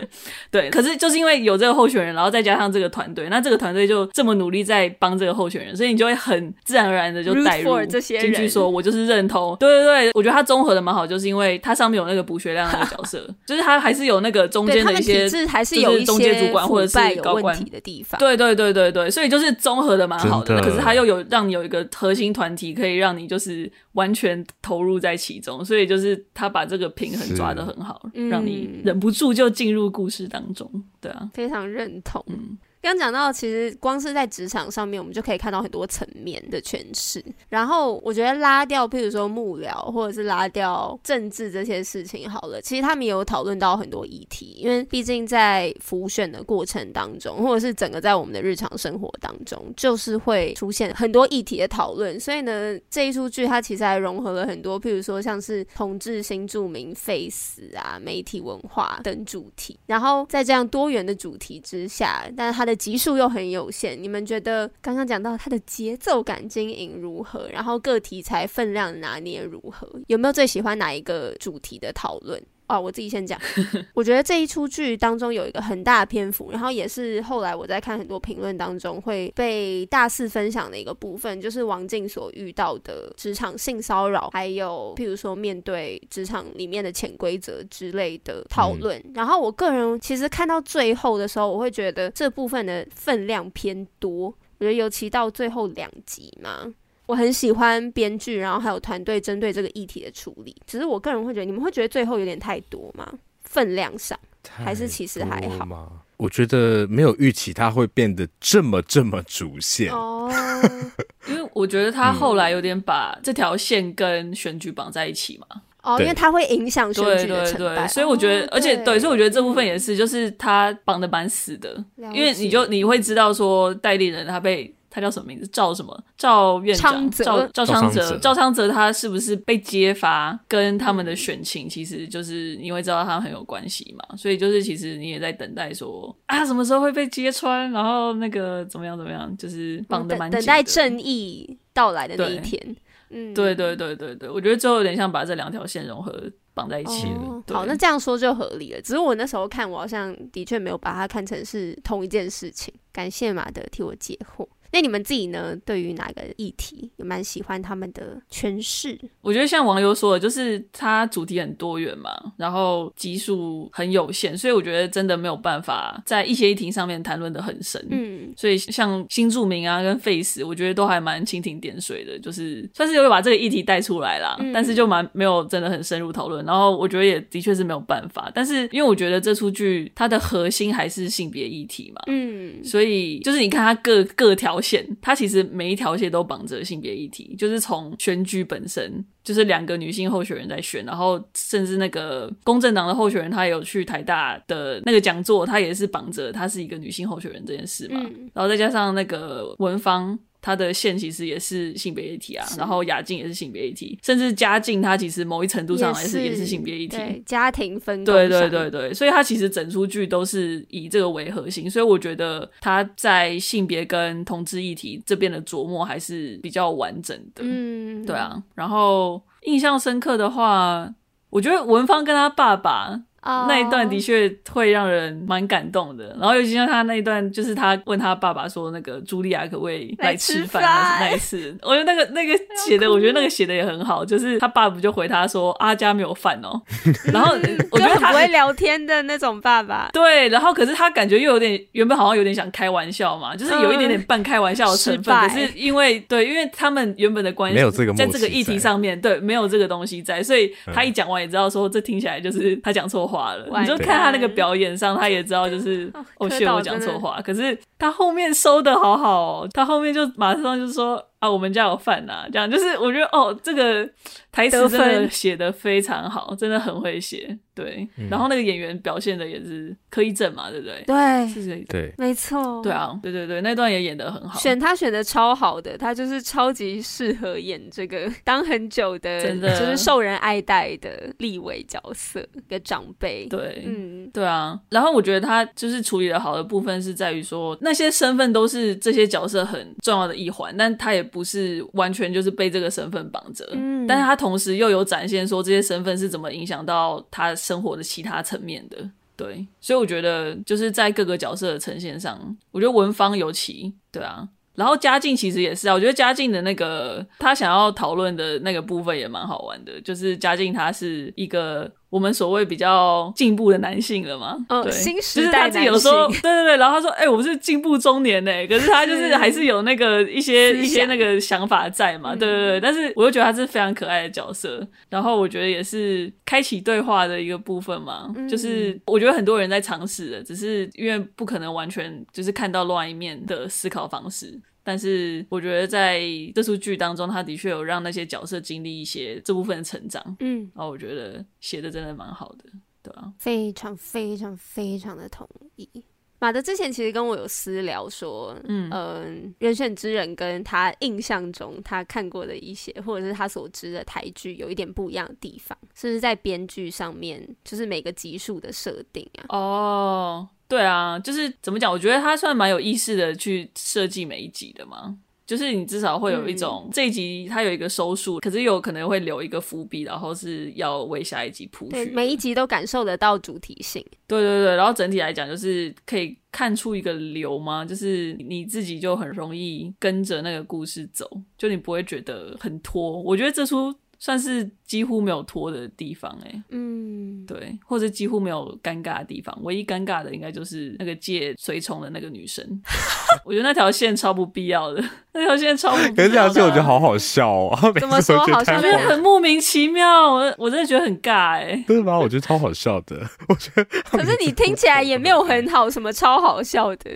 [0.49, 9.57] 对，可是就是因为有这个候选人，然后再加上这个团队，那这个团队就这么努力在帮这个候选人，所以你就会很自然而然的就带入进去，说我就是认同。
[9.59, 14.47] 对对对，我觉得他综合的蛮好，就是因为它上面有那个补血量那个角色， 就是他还是有那个。
[14.57, 20.59] 中间的一些还是有中介主管或者是高官的地方，对对对对对，所以就是综合的蛮好的。
[20.63, 30.71] 可是他又有让你有一个核心团体，可以让你就是完全投入在其中，所以就是他把这个平衡抓得很好，让你忍不住就进入故事当中。
[31.01, 32.25] 对啊，非常认同。
[32.29, 32.57] 嗯。
[32.87, 37.21] 刚讲到，其实光是在职场上面，我们就可以看到很多层面的诠释。
[37.49, 42.63] 然后我觉得拉掉，譬如说幕僚，或者是拉掉政治这些事情好了。
[42.63, 52.21] 其实他们也有讨论到很多议题，因为毕竟在浮选的过程当中，或者是整个在我们的日常生活当中，就是会出现很多议题的讨论。
[52.21, 59.77] 所以呢，这一出剧它其实还融合了很多，譬如说像是同志、新著名、face 啊、媒体文化等主题。
[59.87, 67.49] 然后在这样多元的主题之下，但是它的集数又很有限，你们觉得刚刚讲到它的节奏感经营如何？
[67.49, 69.89] 然后各题材分量拿捏如何？
[70.07, 72.43] 有没有最喜欢哪一个主题的讨论？
[72.69, 73.41] 哦，我自己先讲。
[73.95, 88.99] 我觉得这一出剧当中有一个很大的篇幅，然后也是后来我在看很多评论当中会被大肆分享的一个部分，就是王静所遇到的职场性骚扰，还有譬如说面对职场里面的潜规则之类的讨论。
[88.99, 94.35] 嗯、然后我个人其实看到最后的时候，我会觉得这部分的分量偏多。
[94.59, 96.73] 我觉得尤其到最后两集嘛。
[97.07, 100.55] 我很喜欢编剧，然后还有团队针对这个议题的处理。
[100.67, 103.09] 只是我个人会觉得，你们会觉得最后有点太多吗？
[103.43, 105.89] 分量上，还是其实还好吗？
[106.17, 110.31] 我觉得没有预期它会变得这么这么主线哦，
[111.29, 115.47] 因为我觉得他后来有点把这条线跟选举绑在一起嘛。
[115.83, 124.75] 哦，因为它会影响选举的成败，所以我觉得，而且对，所以我觉得这部分也是，就是他绑的蛮死的，因为你就你会知道说代理人他被。
[124.97, 125.47] 他叫什么名字？
[125.49, 125.95] 赵什么？
[126.17, 127.11] 赵院长？
[127.11, 128.17] 赵赵昌泽？
[128.17, 130.41] 赵昌泽他是不是被揭发？
[130.49, 134.17] 跟他们的选情，其实就是你会知道他很有关系嘛。
[134.17, 137.71] 所以就是其实你也在等待说啊，什么时候会被揭穿？
[137.73, 138.97] 然后那个怎么样？
[138.97, 139.37] 怎么样？
[139.37, 140.47] 就是绑的蛮紧的。
[140.47, 142.77] 等待正义到来的那一天。
[143.11, 146.13] 嗯，对对对对对，我觉得最后有点像把这两条线融合
[146.55, 147.15] 绑在一起了。
[147.19, 148.81] 哦、好，那这样说就合理了。
[148.81, 152.73] 只是我那时候看，我好像的确没有把它看成是同一件事情。
[152.93, 154.49] 感谢马德替我解惑。
[154.77, 155.57] 那你们自己呢？
[155.65, 159.01] 对于哪个议题也蛮喜欢他们的诠释？
[159.23, 167.83] 我觉得像网友说的，就是它主题很多元嘛，然后集数很有限，所以我觉得真的没有办法在一些议题上面谈论的很深。
[167.91, 176.45] 嗯，所以像新著名啊跟 face，我觉得都还蛮蜻蜓点水的，就是算是有把这个议题带出来啦，嗯、但是就蛮没有真的很深入讨论。
[176.45, 184.61] 然后我觉得也的确是没有办法，但是因为我觉得这出剧它的核心还是性别议题嘛，嗯，所以就是你看它各各条。
[184.67, 200.19] 线，它其实每一条线都绑着性别议题，就是从选举本身，就是两个女性候选人在选，然后甚至那个公正党的候选人，他也有去台大的那个讲座，他也是绑着她是一个女性候选人这件事嘛，嗯、然后再加上那个文芳。
[200.47, 220.95] 他的线其实也是性别议题啊，然后雅静也是性别议题，甚至家境他其实某一程度上来是也是，也是性别议题，家庭分对对对对，所以他其实整出剧都是以这个为核心，所以我觉得他在性别跟同志议题这边的琢磨还是比较完整的，嗯，对啊，然后印象深刻的话，
[221.31, 223.03] 我觉得文芳跟他爸爸。
[223.29, 223.49] Oh.
[223.49, 230.63] 那一段的确会让人蛮感动的，然后尤其像他那一段，就是他问他爸爸说：“那个茱莉亚可不可以来吃饭？”
[231.01, 234.05] 那一次，我觉得那个那个写的，我觉得那个写的也很好。
[234.05, 236.63] 就是他爸不就回他说：“阿家没有饭哦。”
[237.13, 237.33] 然后
[237.73, 239.91] 我觉得他不会聊天的那种爸爸。
[239.93, 245.13] 对，然后可是他感觉又有点原本好像有点想开玩笑嘛，就是有一点点半开玩笑的成分。
[245.27, 253.16] 可是因为对，因为他们原本的关系没有这个在这个议题上面，对，没有这个东西在，所以他一讲完也知道说这听起来就是他讲错话。
[253.61, 261.03] 你就看他那个表演上，他也知道就是 哦，谢我讲错话，可是他后面收的好好哦，他后面就马上就说。
[261.27, 263.89] 啊，我们家有饭呐，这样就是我觉得哦，这个
[264.31, 267.89] 台词真的写的非常好，真的很会写，对。
[267.97, 270.85] 嗯、然后那个演员表现的也是柯一正嘛，对不对？
[270.87, 284.59] 对，是是，对，没错，对啊，对对对，那段也演的很好，选他选的超好的，他就是超级适合演这个当很久的，真的就是受人爱戴的立委角色，一个长辈，对，嗯，对啊。
[284.71, 291.03] 然后我觉得他就是处理的好的部分是在于说，那些身份都是这些角色很重要的一环，但他也。
[291.17, 298.77] 不是完全就是被这个身份绑着，嗯，但是他同时又有展现说这些身份是怎么影响到他生活的其他层面的，
[299.17, 304.29] 对，所以我觉得就是在各个角色的呈现上，我觉得文芳尤其，对啊。
[304.55, 334.39] 然后嘉靖其实也是啊，我觉得嘉靖的那个他想要讨论的那个部分也蛮好玩的，就是嘉靖他是一个我们所谓比较进步的男性了嘛，哦，对，新时代男性，就是他自己有说，对对对，然后他说，哎、欸，我是进步中年呢， 可是他就是还是有那个一些一些那个想法在嘛，对对对，但是我又觉得他是非常可爱的角色，然后我觉得也是开启对话的一个部分嘛，就是我觉得很多人在尝试的，只是因为不可能完全就是看到另外一面的思考方式。
[334.67, 336.03] 但是我觉得在
[336.35, 342.45] 这出剧当中，他的确有让那些角色经历一些这部分的成长，嗯，然后我觉得写的真的蛮好的，
[342.83, 345.25] 对啊，非常非常非常的同
[345.55, 345.71] 意。
[346.19, 359.39] 马德之前其实跟我有私聊说，嗯嗯、呃，人选之人跟他印象中他看过的一些，或者是他所知的台剧有一点不一样的地方，是不是在编剧上面，就是每个集数的设定啊？
[359.39, 360.29] 哦。
[360.49, 361.71] 对啊，就是怎么讲？
[361.71, 364.97] 我觉得他算蛮有意识的去设计每一集的嘛。
[365.27, 371.91] 就是你至少会有一种、嗯、这一集它有一个收束，可是有可能会留一个伏笔，然后是要为下一集铺叙。
[371.91, 373.85] 每一集都感受得到主题性。
[374.07, 383.03] 对对对，然后整体来讲就是可以看出一个流嘛，就是你自己就很容易跟着那个故事走，就你不会觉得很拖。
[383.03, 383.75] 我觉得这出。
[383.99, 392.45] 算是几乎没有拖的地方哎、欸，嗯，对，或者几乎没有尴尬的地方，唯一尴尬的应该就是那个借随从的那个女生，
[393.25, 395.95] 我觉得那条线超不必要的，那条线超不必要的。
[395.97, 398.57] 可是这条线我觉得好好笑哦，怎么说好笑？
[398.57, 401.99] 我觉得很莫名其妙，我我真的觉得很尬哎、欸，对吗？
[401.99, 403.65] 我觉得超好笑的，我觉得。
[403.91, 406.91] 可是你听起来也没有很好，什么超好笑的，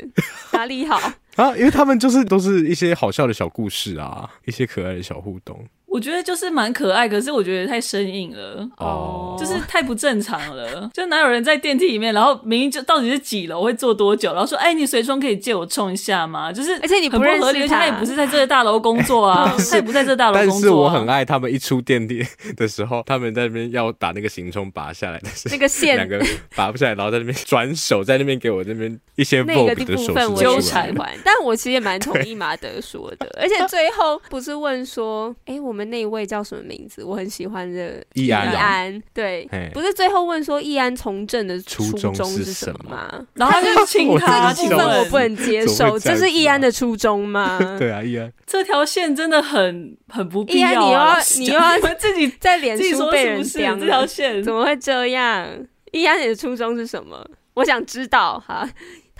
[0.52, 0.96] 哪里好
[1.36, 1.56] 啊？
[1.56, 5.64] 因为他们就是都是一些好笑的小故事啊，一些可爱的小互动。
[5.90, 10.88] 我觉得就是蛮可爱，可是我觉得太生硬了，哦，就是太不正常了。
[10.94, 20.52] 就哪有人在电梯里面，然后明明就到底是几楼，会坐多久，然后说：“哎，你随窗可以借我冲一下吗？”就是，而且你不认识他，而且他也不是在这个大楼工作啊， 他也不在这大楼工作。
[20.52, 22.24] 但是我很爱他们一出电梯
[22.56, 26.24] 的时候，他们在那边要把那个行充拔下来，但是那个线两个
[26.54, 30.94] 拔不下来，然后在那边转手，在那边给我这边一些那个部分我纠缠。
[31.24, 37.02] 但我其实也蛮同意马德说的， 而且最后不是问说：“哎，我们那一位叫什么名字？
[37.04, 43.26] 我很喜欢的易安，安，对，不是最后问说易安从政的初衷是什么吗？
[43.34, 47.58] 然后他就 请他，这部分我不能接受，这是易安的初衷吗？
[47.78, 50.68] 对啊，易安这条线真的很很不必要。
[50.70, 55.46] 你要你要自己 在脸书被人讲这条线怎么会这样？
[55.92, 57.24] 易安你的初衷是什么？
[57.54, 58.68] 我想知道哈。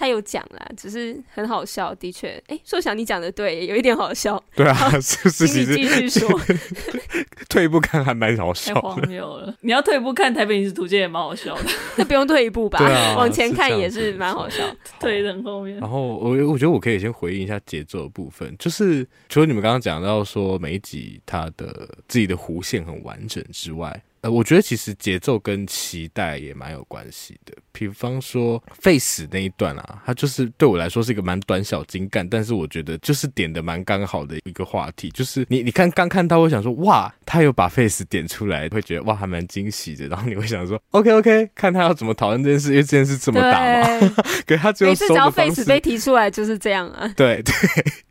[0.00, 2.28] 他有讲啦，只是很好笑，的确。
[2.46, 4.42] 哎、欸，硕想你讲的对，有一点好笑。
[4.56, 5.66] 对啊，是是是。
[5.66, 6.40] 继续说，
[7.50, 8.72] 退一步看还蛮好笑。
[8.72, 9.54] 太荒谬了！
[9.60, 11.64] 你要退一步看《台北影视图鉴》也蛮好笑的。
[11.98, 12.78] 那不用退一步吧？
[12.82, 14.64] 啊、往前看也是蛮好笑。
[14.98, 15.76] 退很后面。
[15.76, 24.02] 然后我我觉得我可以先回应一下节奏的部分，就是除了你们刚刚讲到说每一集它的自己的弧线很完整之外。
[24.22, 27.54] 呃，我觉得其实节奏跟期待也蛮有关系的。
[27.72, 35.08] 比方说，Face 那一段啊，它就是对我来说是一个蛮短小精干，但是我觉得就是点的蛮刚好的一个话题。
[35.10, 40.06] 就是你你看刚看到，会想说哇，他有把 Face 点出来，会觉得哇还蛮惊喜的。
[40.08, 44.14] 然后你会想说，OK OK，看他要怎么讨论这件事，因为这件事这么大嘛。
[44.46, 47.10] 可是他最后收的方式，每次只要 Face 被提出来就是这样啊。
[47.16, 47.54] 对 对。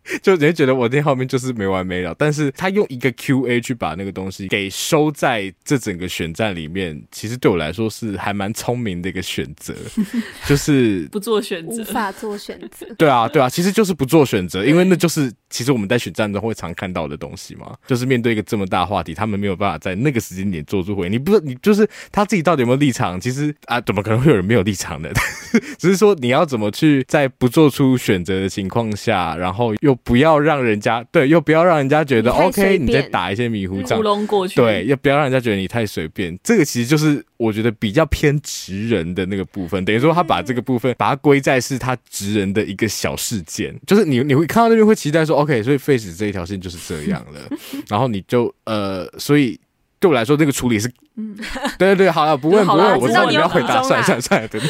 [0.21, 9.73] 就人家觉得我这后面就是没完没了，但是他用一个 Q A 去把那个东西给收在这整个选战里面，其实对我来说是还蛮聪明的一个选择，
[10.47, 12.87] 就是不做选择，无法做选择。
[12.97, 21.11] 对啊，对啊，其实就是不做选择，因为那就是其实我们在选战中会常看到的东西嘛，就是面对一个这么大话题，他们没有办法在那个时间点做出回应。
[21.11, 23.19] 你不是你就是他自己到底有没有立场？
[23.21, 25.11] 其实啊，怎么可能会有人没有立场的？
[25.77, 29.98] 只是说你要怎么去在不做出选择的情况下，然后又。
[30.03, 34.01] 不要让人家对，又不要让人家觉得 OK，你在打一些迷糊仗，
[34.55, 36.37] 对，又不要让人家觉得你太随便。
[36.43, 47.39] 这个其实就是我觉得比较偏直人的那个部分，等于说他把这个部分把它归在是他直人的一个小事件，就是你你会看到那边会期待说 OK，所以 Face 这一条线就是这样了，
[47.89, 49.59] 然后你就呃，所以
[49.99, 51.35] 对我来说那个处理是，嗯，
[51.77, 54.61] 对对对，好了，不问 不问，我知道你要回答，算了算了算了，对。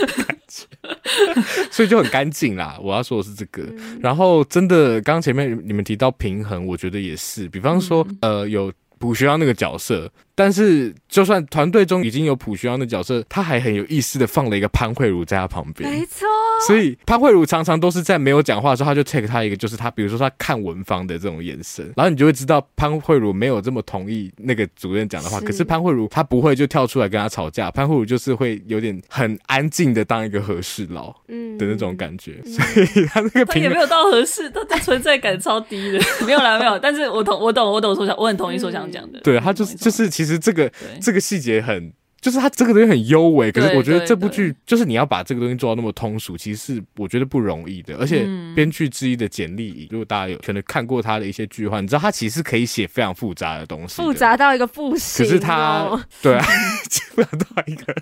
[1.71, 2.77] 所以就很干净啦。
[2.81, 3.63] 我要说的是这个，
[4.01, 7.47] 然后真的，刚刚前面你们提到平衡，我觉得也是。
[7.49, 10.11] 比方说，呃，有补学校那个角色。
[10.39, 15.91] 但是，就算团队中已经有朴学阳的角色，他还很有意思的放了一个潘慧茹在他旁边。
[15.91, 16.25] 没错。
[16.65, 25.41] 所以潘慧茹常常都是在没有讲话的时候，他就 take 他一个，就是他比如说他看文芳的这种眼神，然后你就会知道潘慧茹没有这么同意那个主任讲的话。
[25.41, 25.45] 是。
[25.45, 32.41] 可是潘慧茹她不会就跳出来跟他吵架，潘慧茹就是会有点很安静的当一个和事佬，嗯的那种感觉。
[32.45, 35.99] 嗯、所以他那个他也没有到和事，他的存在感超低的。
[36.25, 36.79] 没有啦，没有。
[36.79, 39.19] 但是我同我懂我懂说想我很同意所想讲的。
[39.19, 40.28] 对，他就是就是其实。
[40.29, 41.91] 其实这个这个细节很。
[42.21, 47.95] 就是他这个东西很优美，可是我觉得这部剧就是你要把这个东西做到那么通俗，其实是我觉得不容易的。
[47.97, 55.25] 而且编剧之一的简莉颖，如果大家有可能看过他的一些剧的话，你知道他其实可以写非常复杂的东西，复杂到一个不行。
[55.25, 56.43] 可是他对啊，
[57.15, 57.95] 复杂到一个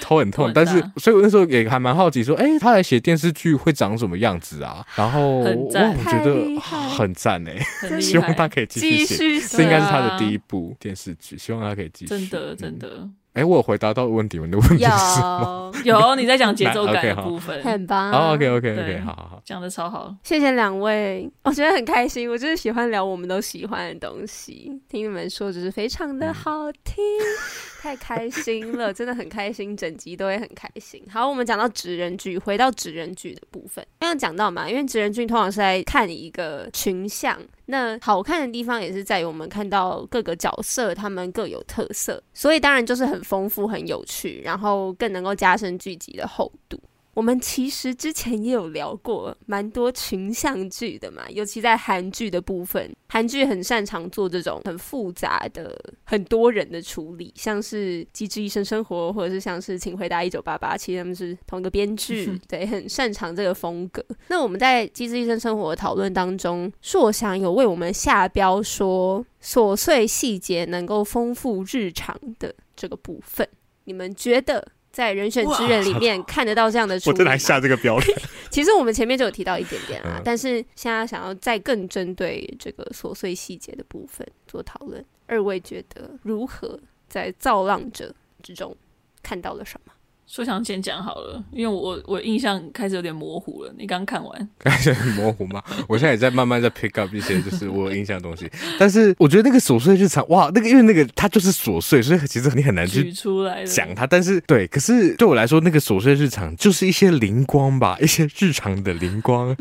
[0.00, 0.50] 头很痛。
[0.54, 4.86] 但是，所以我那时候也还蛮好奇，说，哎，他来写电视剧会长什么样子啊？
[4.94, 12.08] 然后哇，我觉得很赞哎，希望他可以继续写，这应该是他的第一部电视剧，希望他可以继续。
[12.08, 13.08] 真的，真的。
[13.34, 14.46] 哎、欸，我有回答到问题吗？
[14.46, 15.72] 你的问题是什么？
[15.84, 18.12] 有，有你在讲节奏感的部分， 很棒。
[18.12, 20.14] 好，OK，OK，OK，好好好，讲的超好。
[20.22, 22.30] 谢谢两位，我觉得很开心。
[22.30, 31.04] 我就是喜欢聊我们都喜欢的东西，听你们说就是非常的好听，嗯、太开心了， 真的很开心，整集都会很开心。
[31.10, 37.38] 好，我们讲到纸人剧，回到纸人剧的部分，刚刚讲到嘛，因为纸人剧通常是在看一个群像。
[37.66, 46.80] 那好看的地方也是在于我们看到各个角色，他们各有特色，所以当然就是很丰富、很有趣，然后更能够加深剧集的厚度。
[47.14, 64.04] 我们其实之前也有聊过蛮多群像剧的嘛，尤其在韩剧的部分，韩剧很擅长做这种很复杂的、很多人的处理，像是《机智医生生活》或者是像是《请回答一九八八》，其实他们是同一个编剧，对，很擅长这个风格。
[64.28, 73.48] 那我们在《机智医生生活》的讨论当中，硕想有为我们下标说，琐碎细节能够丰富日常的这个部分，
[73.84, 74.66] 你们觉得？
[74.94, 78.16] 在人选之人里面 看得到这样的我真的还下这个标准。
[78.48, 85.04] 其实我们前面就有提到一点点啊，但是现在想要再更针对这个琐碎细节的部分做讨论。
[85.26, 86.78] 二位觉得如何
[87.08, 88.76] 在造浪者之中
[89.22, 89.83] 看到了什么？
[90.26, 93.74] 说想先讲好了，因为我我印象开始有点模糊了。
[93.78, 95.62] 你刚看完， 开始很模糊吗？
[95.86, 98.50] 我现在也在慢慢在 pick up 一些就是我有印象的东西。
[98.78, 104.06] 但是我觉得那个琐碎日常，哇，那个因为那个它就是琐碎，所以其实你很难去出来讲它。
[104.06, 109.54] 但是对，可是对我来说，那个琐碎日常就是一些灵光吧，一些日常的灵光。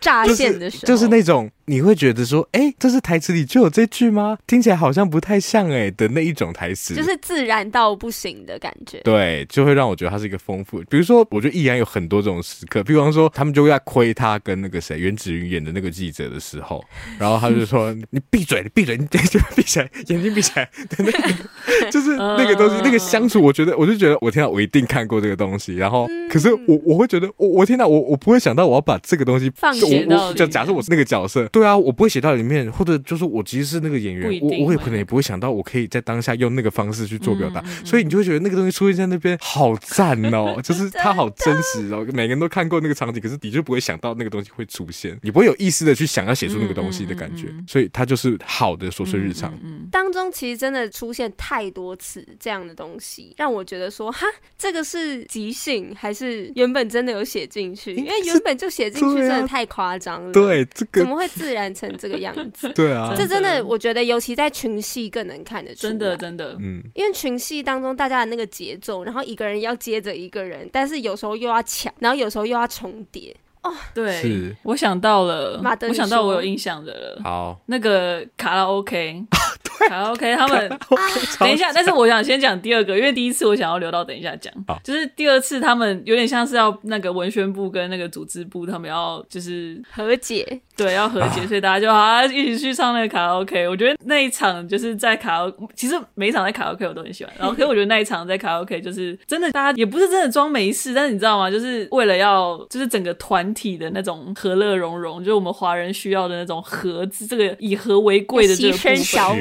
[0.00, 4.36] 乍现的时候，就是那种你会觉得说，哎、欸，这是台词里就有这句吗？
[4.44, 8.98] 听起来好像不太像哎、欸、的那一种台词，就是自然到不行的感觉。
[9.04, 10.82] 对，就会让我觉得它是一个丰富。
[10.90, 16.84] 比如说，我觉得易然有很多这种时刻，比方说他们就会在亏他跟那个谁袁子云演的那个记者的时候，
[17.20, 29.72] 然后他就说：“你闭嘴，你闭嘴，你眼睛闭起来，眼睛闭起来。”的那个就是 那个东西，那个相处，我觉得我就觉得我听到我一定看过这个东西，然后可是我我会觉得我我听到我我不会想到我要把这个东西放。
[29.80, 49.52] 我我就假设我是那个角色，对对啊，我不会写到里面，或者就是我其实是那个演员，我我也可能也不会想到我可以在当下用那个方式去做表达，嗯、所以你就会觉得那个东西出现在那边好赞哦， 就是它好真实哦，每个人都看过那个场景，可是你就不会想到那个东西会出现，你不会有意识的去想要写出那个东西的感觉，嗯嗯嗯、所以它就是好的琐碎日常。
[49.56, 57.94] 嗯嗯嗯、当中其实真的出现太多次这样的东西，让我觉得说哈，这个是即兴还是原本真的有写进去？
[57.94, 62.68] 因为原本就写进去真的太夸张了，对，这个怎么会自然成这个样子？
[62.74, 73.34] 对啊，这真的我觉得尤其在群戏更能看得出来，真的真的，嗯，因为群戏当中大家的那个节奏，然后一个人要接着一个人，但是有时候又要抢，然后有时候又要重叠。
[73.62, 77.20] 哦，对，我想到了，我想到我有印象的了。
[77.22, 79.22] 好，那个卡拉 OK，
[79.88, 80.78] 卡拉 OK，他们
[81.40, 84.52] 等一下，但是我想先讲第二个，因为第一次我想要留到等一下讲。
[84.82, 93.68] 就是第二次他们有点像是要那个文宣部跟那个组织部他们要就是和解，对，要和解，所以大家就啊一起去唱那个卡拉 OK。
[93.68, 97.32] 我觉得那一场就是在卡拉，其实每一场在卡拉 OK 我都很喜欢。
[97.38, 101.50] 然后，可是我觉得那一场在卡拉 OK 就是真的，大家也不是真的装没事，但是你知道吗？
[101.50, 103.50] 就是为了要就是整个团。
[103.52, 108.96] 体的那种和乐融融，就是我们华人需要的那种和，这个以和为贵的这个部分。
[108.96, 109.34] 牺牲小我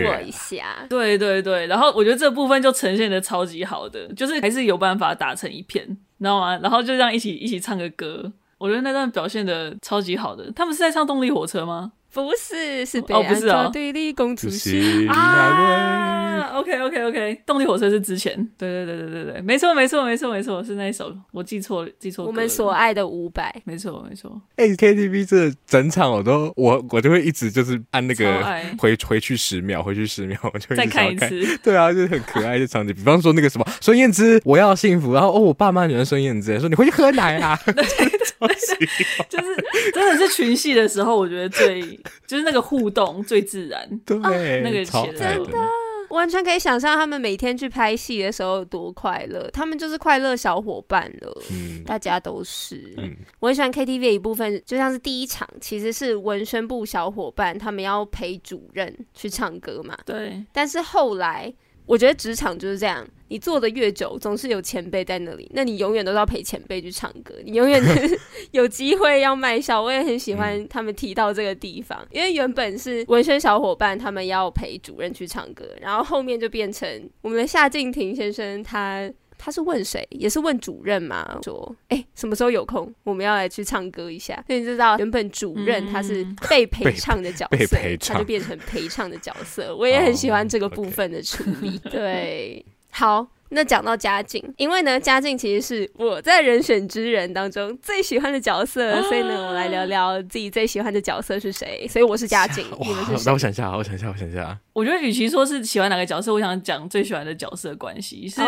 [0.89, 1.67] 对对对。
[1.67, 6.57] 然后我觉得这部分就呈现的超级好的，就是还是有办法打成一片，你知道吗？
[6.61, 10.51] 然后就这样一起一起唱个歌，我觉得那段表现的超级好的。
[10.53, 11.91] 他们是在唱动力火车吗？
[12.13, 28.41] 不是，是哦，不是哦，对立公主心啊，OK OK OK，动力火车是之前，对对对对对对，没错没错没错没错，是那一首，我记错记错，我们所爱的五百，没错没错，哎，KTV 这整场我都我我就会一直就是按那个
[28.79, 37.73] 回回去十秒，回去十秒， 我就再看一次，对啊，就是很可爱的场景，比方说那个什么孙燕姿，我要幸福，然后哦，我爸妈喜欢孙燕姿，说你回去喝奶啊，对，
[39.29, 41.99] 就是真的是群戏的时候，我觉得最。
[42.27, 44.29] 就是那个互动最自然，对，啊、
[44.63, 45.67] 那个真的
[46.09, 51.41] 完全可以想象他们每天去拍戏的时候有多快乐，他们就是快乐小伙伴了。
[51.51, 52.93] 嗯，大家都是。
[52.97, 59.97] 嗯，我很喜欢 KTV 一部分，就像是第一场其实是文宣部小伙伴他们要陪主任去唱歌嘛。
[60.05, 61.51] 对，但是后来。
[61.89, 67.83] 我觉得职场就是这样，你做的越久，总是有前辈在那里，那你永远都是要陪前辈去唱歌，你永远
[68.51, 69.81] 有机会要卖笑。
[69.81, 79.11] 我也很喜欢他们提到这个地方，因为原本是文宣小伙伴他们要陪主任去唱歌，然后后面就变成我们的夏敬庭先生他。
[79.39, 80.05] 他是问谁？
[80.11, 81.39] 也是问主任嘛？
[81.43, 84.35] 说，哎、欸，什么时候有空，我们要来去唱歌一下。
[84.45, 89.75] 所以你知道，原本主任他是被陪唱的角色， 他就变成陪唱的角色。
[89.75, 91.69] 我也很喜欢这个部分的处理。
[91.69, 91.89] Oh, okay.
[91.89, 93.27] 对，好。
[93.51, 101.87] 那讲到嘉靖，因为呢，嘉靖其实是我在人选之人当中最喜欢的角色，啊、所以呢，我来聊聊自己最喜欢的角色是谁。
[101.87, 103.25] 所以我是嘉靖，你们是？
[103.25, 104.57] 那我想一下，我想一下，我想一下。
[104.73, 108.39] 我觉得，与其说是喜欢哪个角色，我想讲最喜欢的角色关系是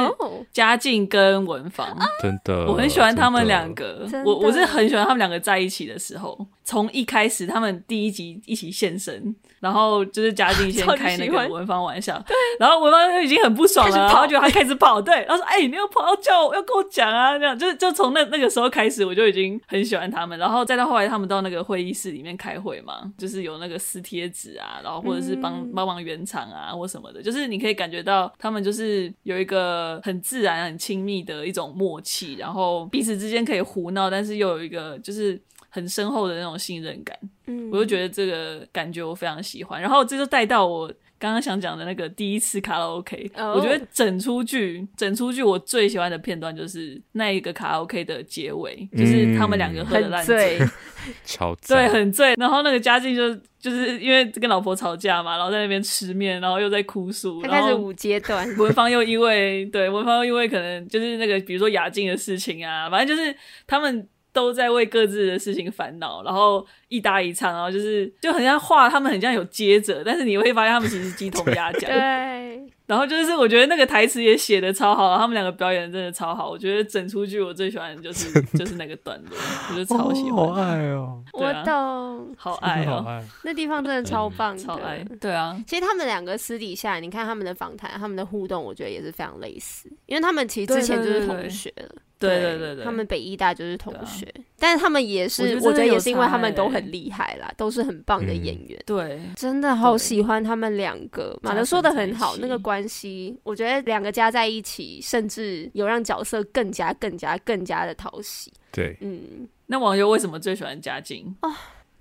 [0.54, 1.88] 嘉靖跟文芳。
[2.22, 4.08] 真的，我很喜欢他们两个。
[4.24, 9.36] 我我是很喜欢他们两个在一起的时候，从一开始他们第一集一起现身。
[9.62, 20.40] 然后就是嘉靖先 开那个文芳玩笑，对，然后文芳就已经很不爽了，然后就他开始跑，对，然后说：“哎、欸，你要跑要叫我要跟我讲啊！”这样就就从那那个时候开始，我就已经很喜欢他们。
[20.40, 35.40] 然后再到后来，他们到那个会议室里面开会嘛，就是有那个撕贴纸啊，然后或者是帮帮忙圆场啊或什么的，就是你可以感觉到他们就是有一个很自然、很亲密的一种默契，然后彼此之间可以胡闹，但是又有一个就是。
[35.74, 37.18] 很深厚的那种信任感，
[37.48, 39.82] 嗯，我就觉得这个感觉我非常喜欢。
[39.82, 40.86] 然后这就带到我
[41.18, 50.60] 刚刚想讲的那个第一次卡拉 OK，哦，我觉得整出剧，整出剧我最喜欢的片段就是那一个卡拉 OK 的结尾，嗯，就是他们两个喝的烂醉，
[51.24, 52.34] 超赞，对，很醉。
[52.38, 58.46] 然后那个嘉靖就就是因为跟老婆吵架嘛，然后在那边吃面，然后又在哭诉，他开始五阶段。
[58.58, 63.34] 文芳又因为对文芳又因为可能就是那个比如说雅静的事情啊，反正就是
[63.66, 64.06] 他们。
[64.34, 71.90] 都在为各自的事情烦恼，然后一搭一唱，然后就是就很像话，他们很像有接着，但是你会发现他们其实鸡同鸭讲。
[71.90, 72.62] 对。
[72.88, 76.50] 然后就是我觉得那个台词也写的超好，他们两个表演真的超好。
[76.50, 79.38] 我觉得整出剧我最喜欢的就是 就是那个段落，
[79.72, 80.46] 我就超喜欢。
[80.46, 81.24] 好爱哦！
[81.32, 83.24] 我懂，好爱哦！
[83.46, 85.02] 那地方真的超棒，超爱。
[85.22, 91.96] 对啊，其实他们两个私底下，你看他们的访谈，他们的互动，我觉得也是非常类似，因为他们其实之前就是同学了。
[92.20, 98.80] 对对对对，他们北艺大就是同学，啊、但是他们也是，我觉得也是因为他们都很厉害啦，都是很棒的演员。
[98.80, 101.36] 嗯、对，真的好喜欢他们两个。
[101.42, 108.54] 马德说的很好，那个关系，我觉得两个加在一起，甚至有让角色更加、更加、更加的讨喜。
[108.72, 109.50] 对，嗯。
[109.66, 111.36] 那网友为什么最喜欢嘉靖？
[111.42, 111.52] 哦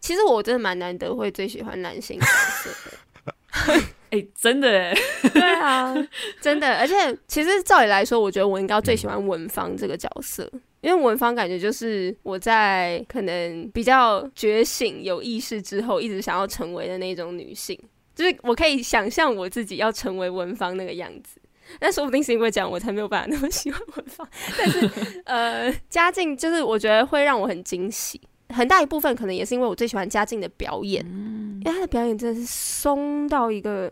[0.00, 3.34] 其实我真的蛮难得会最喜欢男性角色的。
[4.10, 4.94] 哎、欸，真的哎，
[5.34, 5.94] 对啊，
[6.40, 6.78] 真的。
[6.78, 6.94] 而且
[7.28, 10.50] 其实照理来说，我觉得我应该最喜欢文芳这个角色，
[10.80, 17.78] 因为文芳感觉就是我在可能比较觉醒、有意识之后，一直想要成为的那种女性。
[18.14, 21.40] 就是我可以想象我自己要成为文芳那个样子，
[21.78, 24.28] 但说不定是因为这样，我才没有办法那么喜欢文芳。
[24.58, 24.90] 但是
[25.24, 28.20] 呃，嘉靖就是我觉得会让我很惊喜。
[28.48, 33.90] 很大一部分可能也是因为我最喜欢嘉靖的表演，嗯、因为他的表演真的是松到一个。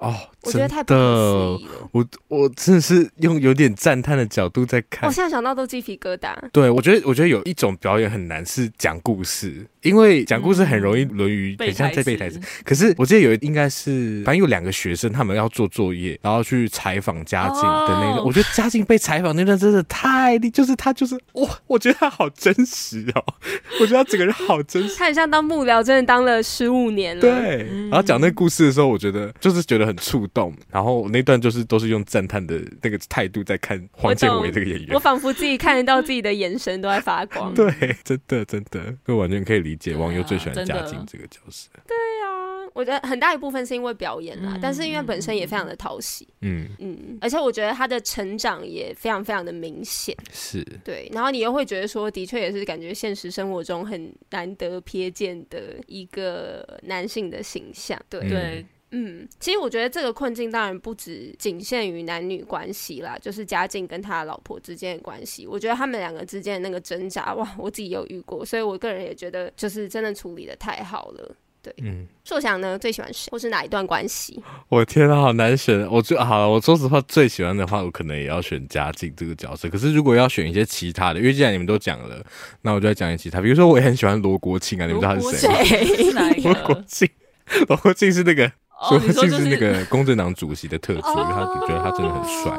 [0.00, 1.88] 哦，我觉得太不可思议了。
[1.92, 5.06] 我我真的是用有点赞叹的角度在看。
[5.06, 6.34] 我现在想到都鸡皮疙瘩。
[6.52, 12.38] 对，我觉得我觉得有一种表演很难是讲故事，因为讲故事很容易沦于很像在背台词。
[12.38, 18.20] 嗯、可是我记得有应该是，反正有两个学生他们要做作业，然后去采访嘉靖的那个。
[18.20, 23.22] 哦、我觉得嘉靖被采访那段真的太厉，就是他就是哇，我觉得他好真实哦。
[23.82, 24.96] 我觉得他整个人好真实。
[24.96, 27.20] 他很像当幕僚，真的当了十五年了。
[27.20, 30.54] 对，然后讲那个故事的时候，我觉得就是觉得很触动。
[30.70, 37.52] 然后那段就是都是用赞叹的那个态度在看黄建伟这个演员，我仿佛自己看得到自己的眼神都在发光。
[37.54, 37.70] 对，
[38.02, 41.68] 真的真的，就完全可以理解网友最喜欢嘉靖这个角色。
[41.86, 46.26] 对啊，我觉得很大一部分是因为表演啦，嗯、但是因为本身也非常的讨喜。
[46.40, 50.16] 嗯嗯，而且我觉得他的成长也非常非常的明显。
[50.32, 58.00] 是，对，然后你又会觉得说，的确也是感觉现实生活中很难得瞥见的一个男性的形象。
[58.08, 58.64] 对对。
[58.92, 65.46] 嗯嗯，其实我觉得这个困境当然不只仅限于男女关系啦，就是嘉靖跟他老婆之间的关系。
[65.46, 71.36] 我觉得他们两个之间的那个挣扎，哇，我自己有遇过，所以我个人也觉得就是真的处理的太好了。
[71.62, 74.42] 对，嗯，硕翔呢最喜欢谁，或是哪一段关系？
[74.68, 75.86] 我天啊，好难选。
[75.90, 79.68] 我最好了，我说实话，最喜欢的话，我可能也要选嘉靖这个角色。
[79.68, 82.24] 可是如果要选一些其他的，因为既然你们都讲了，
[82.62, 83.40] 那我就要讲一些其他。
[83.40, 86.22] 比如说，我也很喜欢罗国庆啊，你们知道他是谁吗？
[86.42, 87.08] 罗国庆，
[87.68, 88.50] 罗国庆是那个。
[88.88, 92.52] 所以就是那个公正党主席的特质，因为他觉得他真的很帅。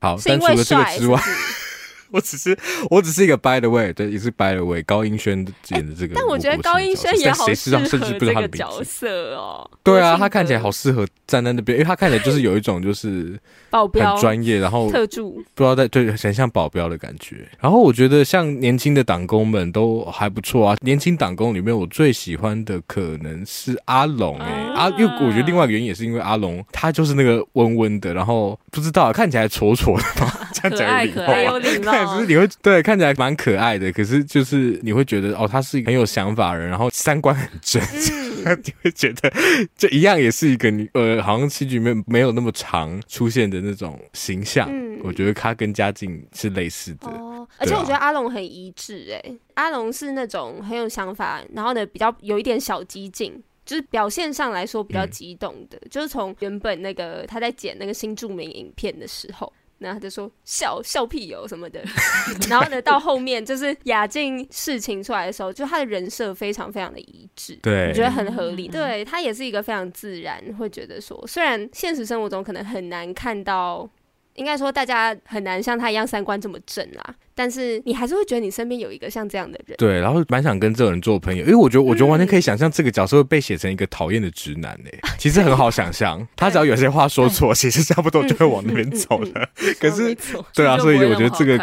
[0.00, 1.20] 好，但除了这个之外。
[2.12, 2.56] 我只是
[2.88, 4.80] 我只是一个 by the way，对，也是 by the way。
[4.84, 7.98] 高英轩演的这个，但我觉得高英轩也好适合这
[8.32, 9.68] 个角色哦。
[9.82, 13.38] 对啊，他看起来好适合站在那边，因为他看起来就是有一种就是
[13.70, 17.46] 保镖很专业，然后特助不知道在对，很像保镖的感觉。
[17.60, 20.76] 然后我觉得像年轻的党工们都还不错啊。
[20.82, 32.14] 年轻党工里面，我最喜欢的可能是阿龙哎，阿，因为我觉得另外一个原因也是因为阿龙他就是那个温温的，然后不知道看起来挫挫的嘛，这 样讲有礼貌，有礼貌。
[32.14, 37.82] 只是你会对看起来蛮可爱的，可是就是你会觉得哦，他是一个很有想法的人，然后三观很正，
[38.44, 39.32] 嗯、 你会觉得
[39.76, 44.68] 这一样也是一个你呃，好像戏剧里面没有那么长出现的那种形象。
[44.70, 59.52] 嗯、我觉得他跟嘉靖是类似的，哦、而且我觉得阿龙很一致哎，阿龙是那种很有想法，然后呢比较有一点小激进，就是表现上来说比较激动的，嗯、就是从原本那个他在剪那个新著名影片的时候。
[59.78, 61.82] 然后他就说笑笑屁油什么的，
[62.48, 68.68] 然后呢，到后面就是雅静事情出来的时候，就他的人设非常非常的一致，对，我觉得很合理。
[68.68, 73.88] 对，他也是一个非常自然，会觉得说，虽然现实生活中可能很难看到，
[74.34, 77.14] 应该说大家很难像他一样三观这么正啦。
[77.36, 89.48] 但是你还是会觉得你身边有一个像这样的人，对，然后蛮想跟这种人做朋友，因为我觉得，我觉得完全可以想象这个角色会被写成一个讨厌的直男诶，其实很好想象， 他只要有些话说错，其实差不多就会往那边走了。
[89.78, 90.16] 可是，
[90.54, 91.58] 对啊，所以我觉得这个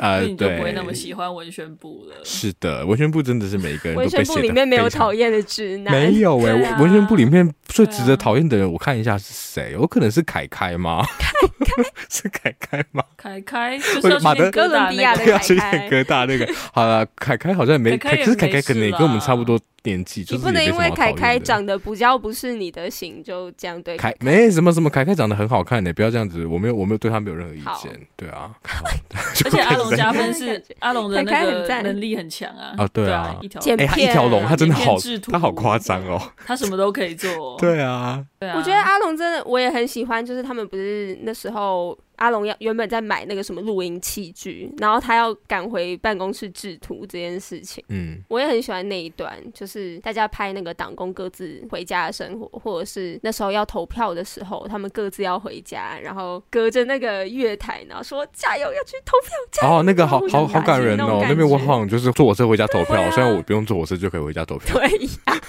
[0.00, 2.16] 呃，对，不会那么喜欢文宣部了。
[2.22, 4.18] 是的，文宣部真的是每一个人都被写的。
[4.18, 9.72] 文宣部里面没有讨厌的直男，没有诶，文宣部里面最值得讨厌的人，我看一下是谁？
[9.72, 11.02] 有可能是凯凯吗？
[11.18, 13.02] 凯凯 是凯凯吗？
[13.16, 15.88] 凯凯就是马德哥伦比亚的凯开。
[15.90, 24.14] 疙瘩那个 好了，凯凯好像也没，可是凯凯可能也跟我们差不多年纪，就是你不能因为凯凯长得比较不是你的型就这样对凯。
[24.20, 28.50] 没什么什么，凯凯长得很好看的，不要这样子，我没有我没有对他没有任何意见，对啊。
[29.44, 34.96] 而且阿龙加分是 阿龙的那个能力很强啊，啊对啊，一条哎一条龙他真的好，
[35.30, 38.56] 他好夸张哦，他什么都可以做，对啊，对啊。
[38.56, 41.96] 我觉得阿龙真的我也很喜欢，就是他们不是那时候。
[42.18, 47.82] 阿龙要原本在买那个什么录音器具，然后他要赶回办公室制图这件事情。
[47.88, 59.30] 嗯，我也很喜欢那一段，就是大家拍那个党工各自回家的生活，或者是那时候要投票的时候，他们各自要回家，然后隔着那个月台，然后说加油要去投票。
[59.50, 64.78] 加油哦，那个好好好感人哦，那边我好像就是坐火车回家投票，啊、虽然我不用坐火车就可以回家投票。
[64.78, 65.40] 对呀，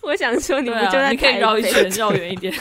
[0.00, 2.54] 我想说你们就在、啊、你可以绕一圈，绕远一点。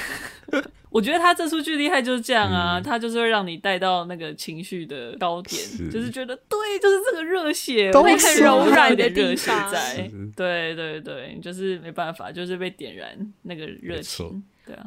[0.94, 14.84] 我觉得他这出剧厉害就是这样啊，他就是会让你带到那个情绪的高点，就是觉得对，就是这个热血，都会很柔软的热血在，对对对，就是没办法，就是被点燃那个热情，对啊。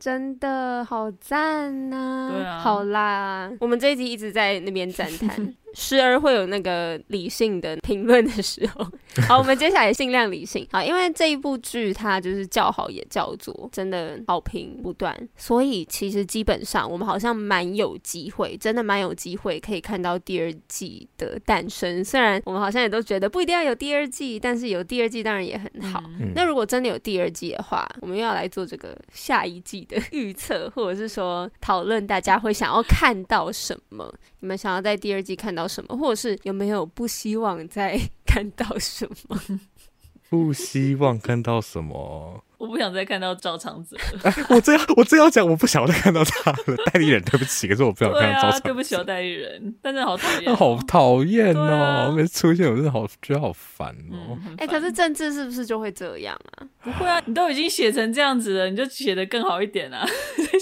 [0.00, 2.30] 真的好赞呐！
[2.32, 5.54] 对啊，好啦，我们这一集一直在那边赞叹。
[5.78, 8.84] 时而会有那个理性的评论的时候，
[9.28, 10.66] 好，我们接下来尽量理性。
[10.72, 22.04] 好，因为这一部剧它就是叫好也叫座，真的好评不断，所以其实基本上我们好像蛮有机会，真的蛮有机会可以看到第二季的诞生。
[22.04, 26.02] 虽然我们好像也都觉得不一定要有第二季，但是有第二季当然也很好。
[26.18, 34.12] 嗯、那如果真的有第二季的话，我们又要来做这个下一季的预测，或者是说讨论大家会想要看到什么？
[34.40, 39.40] 你们想要在第二季看到什么，或者是有没有不希望再看到什么？
[40.30, 42.44] 不希望看到什么？
[42.58, 43.96] 我不想再看到赵长泽。
[44.50, 46.76] 我这要，我这要讲，我不想再看到他了。
[46.92, 48.58] 代理人，对不起，可是我不想看到赵长泽。
[48.58, 52.12] 对，对不起，我代理人，但是好讨厌， 好讨厌哦！
[52.16, 54.36] 每次出现，我真的好觉得好烦哦。
[54.50, 56.66] 哎、嗯欸，可是政治是不是就会这样啊？
[56.82, 60.04] 不会啊，你都已经写成这样子了，你就写的更好一点啊！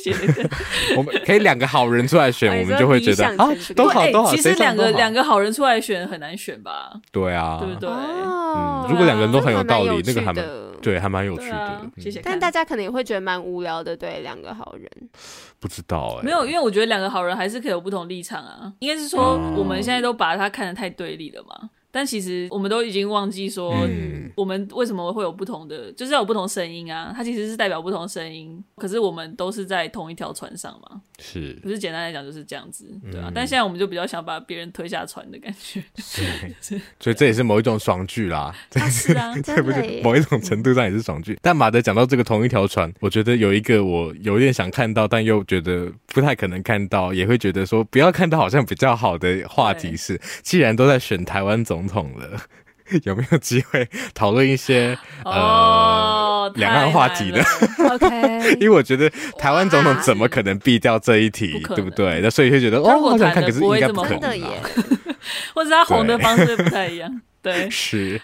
[0.03, 0.47] 写得更
[0.99, 4.31] 我们可以两个好人出来选，我们就会觉得啊，都好都好。
[4.35, 6.93] 其实两个两个好人出来选很难选吧？
[7.11, 7.89] 对啊，对不对？
[7.89, 10.45] 哦、嗯，如果两个人都很有道理，那个还蛮。
[10.87, 11.57] 对，还蛮有趣的。
[11.57, 12.21] 啊嗯、谢谢。
[12.23, 14.89] 但大家可能也会觉得蛮无聊的，对，两个好人。
[15.59, 16.23] 不知道哎、欸。
[16.23, 18.73] 没有，因为我觉得两个好人还是可以有不同立场啊。
[18.79, 21.69] 应该是说，我们现在都把他看得太对立了嘛。
[21.97, 23.75] 但其实我们都已经忘记说，
[24.35, 27.11] 我们为什么会有不同的，嗯、就是要有不同声音啊。
[27.17, 31.01] 它其实是代表不同声音，可是我们都是在同一条船上嘛。
[31.19, 33.29] 是，不是简单来讲就是这样子，对啊。
[33.29, 35.83] 嗯、但现在我们就比较想把别人推下船的感觉。
[35.95, 36.55] 对，
[37.01, 38.55] 所以这也是某一种爽剧啦。
[38.91, 40.03] 是啊， 对不对？
[40.03, 41.39] 某一种程度上也是爽剧。
[41.41, 52.41] 但马德讲到这个同一条船，我觉得有一个我有点想看到，但又觉得不太可能看到，也会觉得说不要看到好像比较好的话题是，既然都在选台湾总统了，
[53.05, 57.43] 有没有机会讨论一些呃两岸话题的？
[57.91, 62.21] OK，因为我觉得台湾总统怎么可能避掉这一题，对不对？
[62.23, 64.47] 那所以就觉得哦，好想看，可是应该不可能耶。
[65.55, 68.21] 或者他红的方式不太一样，对，是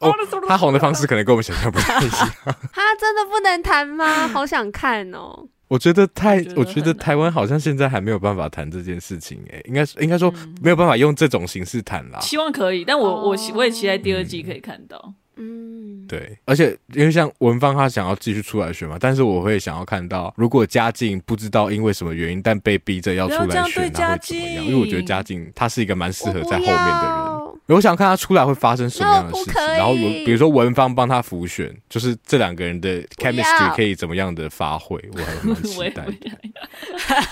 [0.00, 0.12] 哦，
[0.46, 2.30] 他红的方式可能跟我们想象不太一样。
[2.72, 4.28] 他真的不能谈吗？
[4.28, 5.46] 好想看哦。
[5.68, 12.20] 我觉得太，我觉得台湾好像现在还没有办法谈这件事情，哎，应该应该说没有办法用这种形式谈啦。
[12.20, 15.14] 希望可以，但我我我也期待第二季可以看到。
[15.36, 24.64] 嗯，对，而且因为像文芳她想要继续出来选嘛，但是我会想要看到，如果嘉靖不知道因为什么原因，但被逼着要出来选，他会怎么样？
[24.64, 27.33] 因为我觉得嘉靖他是一个蛮适合在后面的人。
[27.66, 36.04] 我想看他出来会发生什么样的事情，然后比如说文芳帮他浮选，就是这两个人的 chemistry 可以怎么样的发挥，我还蛮期待。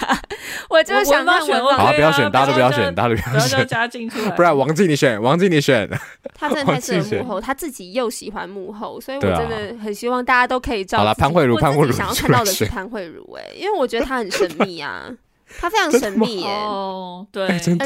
[0.68, 3.66] 我就想看文芳，好，不要选，大家都不要选，大家都不要选，
[4.36, 5.88] 不然王静你选，王静你选。
[6.34, 10.98] 他真的太适合幕后，他自己又喜欢幕后，所以我真的很希望大家都可以照。
[10.98, 15.10] 好了，潘慧茹，潘慧如想要看到的是潘慧茹，哎，因为我觉得他很神秘啊。
[15.58, 17.76] 他非常神秘耶，哦，对，而且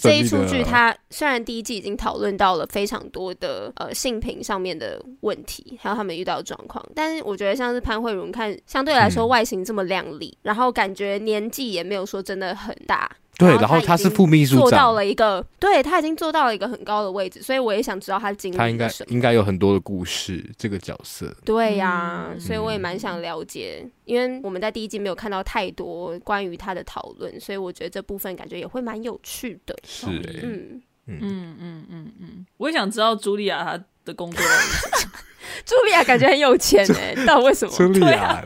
[0.00, 13.10] 这一出剧，他虽然第一季已经讨论到了非常多的呃性平上面的问题，还有他们遇到的状况，但是我觉得像是潘慧茹，看相对来说外形这么靓丽，然后感觉年纪也没有说真的很大。
[13.38, 21.32] 对，然后他是副秘书长，做到了一个，对，他已经做到了一个很高的位置，所以我也想知道他经历他应该应该有很多的故事，这个角色。
[21.44, 29.76] 对呀、啊，嗯、所以我也蛮想了解，嗯、因为我们在第一季没有看到太多关于他的讨论，所以我觉得这部分感觉也会蛮有趣的。
[29.86, 34.42] 是、欸，嗯嗯嗯嗯嗯嗯，我也想知道茱莉亚她的工作。
[35.64, 37.72] 茱莉亚感觉很有钱哎、欸， 到底为什么？
[37.72, 38.44] 茱莉亚，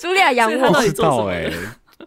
[0.00, 1.52] 茱莉亚养我，不知道哎、欸。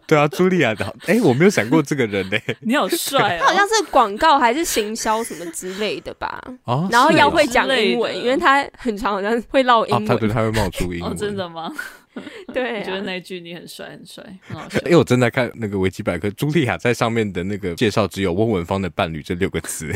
[0.08, 2.38] 对啊，茱莉亚的，哎，我没有想过这个人呢。
[2.60, 3.40] 你好帅哦！
[3.40, 6.42] 他好像是广告还是行销什么之类的吧？
[6.64, 10.04] 哦，然后要会讲英文，因为他很常好像会唠英文。
[10.06, 11.16] 他对，他会冒出英文。
[11.16, 11.72] 真的吗？
[12.52, 14.78] 对，我觉得那句你很帅，很帅，很好笑。
[14.86, 19.86] 因为我正在看那个维基百科，茱莉亚在上面的那个介绍只有温文芳的伴侣这六个字，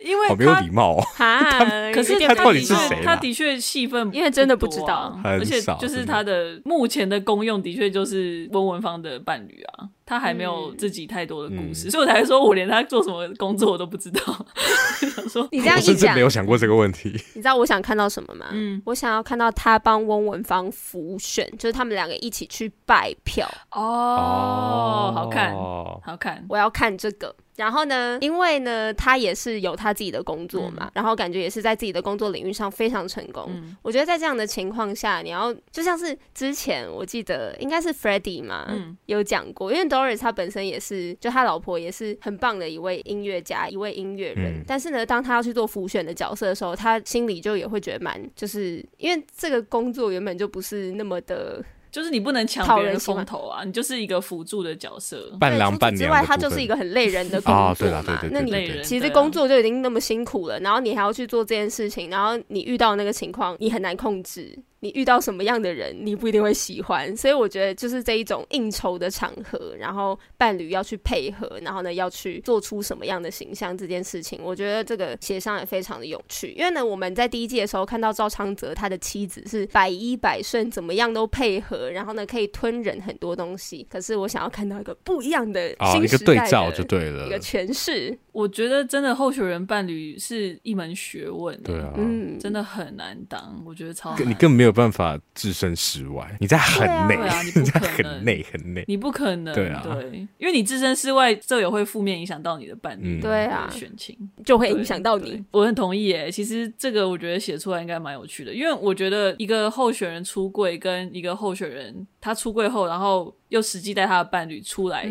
[0.00, 1.04] 因为好没有礼貌哦。
[1.94, 3.00] 可是他到底是谁？
[3.04, 9.88] 他的确戏份，因为真的不知道，而且就是他的目前的功用的确就是温文芳的伴侣啊。
[10.06, 14.20] 他还没有自己太多的故事，所以我才说我连他做什么工作我都不知道。
[15.14, 17.10] 想说你这样一讲，我甚至没有想过这个问题。
[17.34, 18.46] 你知道我想看到什么吗？
[18.52, 23.48] 嗯，我想要看到他帮翁文芳辅选，就是他们两个一起去拜票。
[23.72, 27.34] 哦，好看，好看，我要看这个。
[27.56, 33.44] 然后呢，因为呢，他也是有他自己的工作嘛，嗯、然后感觉也是在自己的工作领域上非常成功。
[33.48, 44.54] 嗯、我觉得在这样的情况下，你要就像是之前我记得应该是 Freddie 嘛，嗯、有讲过，因为 Doris 他本身也是，就他老婆也是很棒的一位音乐家，一位音乐人。
[44.54, 51.64] 嗯、但是呢，当他要去做浮选的角色的时候，他心里就也会觉得蛮，就是因为这个工作原本就不是那么的。
[51.94, 58.20] 就是你不能抢别人风头啊，你就是一个辅助的角色，伴郎伴娘之外，他就是一个很累人的工作嘛。
[58.32, 64.58] 那你其实工作就已经那么辛苦了，然后你还要去做这件事情，然后你遇到那个情况，你很难控制。
[64.84, 76.50] 你遇到什么样的人，你不一定会喜欢，所以我觉得就是这一种应酬的场合，然后伴侣要去配合，然后呢要去做出什么样的形象这件事情，我觉得这个协商也非常的有趣。
[76.50, 83.86] 因为呢，我们在第一季的时候看到赵昌泽他的妻子是百依百顺，怎么样都配合，然后呢可以吞忍很多东西。
[83.90, 88.18] 可是我想要看到一个不一样的新时代的、哦、一个对照就对了，一个诠释。
[88.32, 93.62] 我觉得真的候选人伴侣是一门学问，对啊，嗯，真的很难当。
[93.64, 104.14] 我觉得超难，你更没有办法置身事外，你在很内，对啊，你在很内很内，你不可能，对啊，对，因为你置身事外，这也会负面影响到你的伴侣，对啊，选情。
[104.44, 105.42] 就会影响到你。
[105.50, 113.34] 我很同意诶，其实这个我觉得写出来应该蛮有趣的，因为我觉得一个候选人出柜跟一个候选人他出柜后，然后。
[113.48, 115.08] 又实际带他的伴侣出来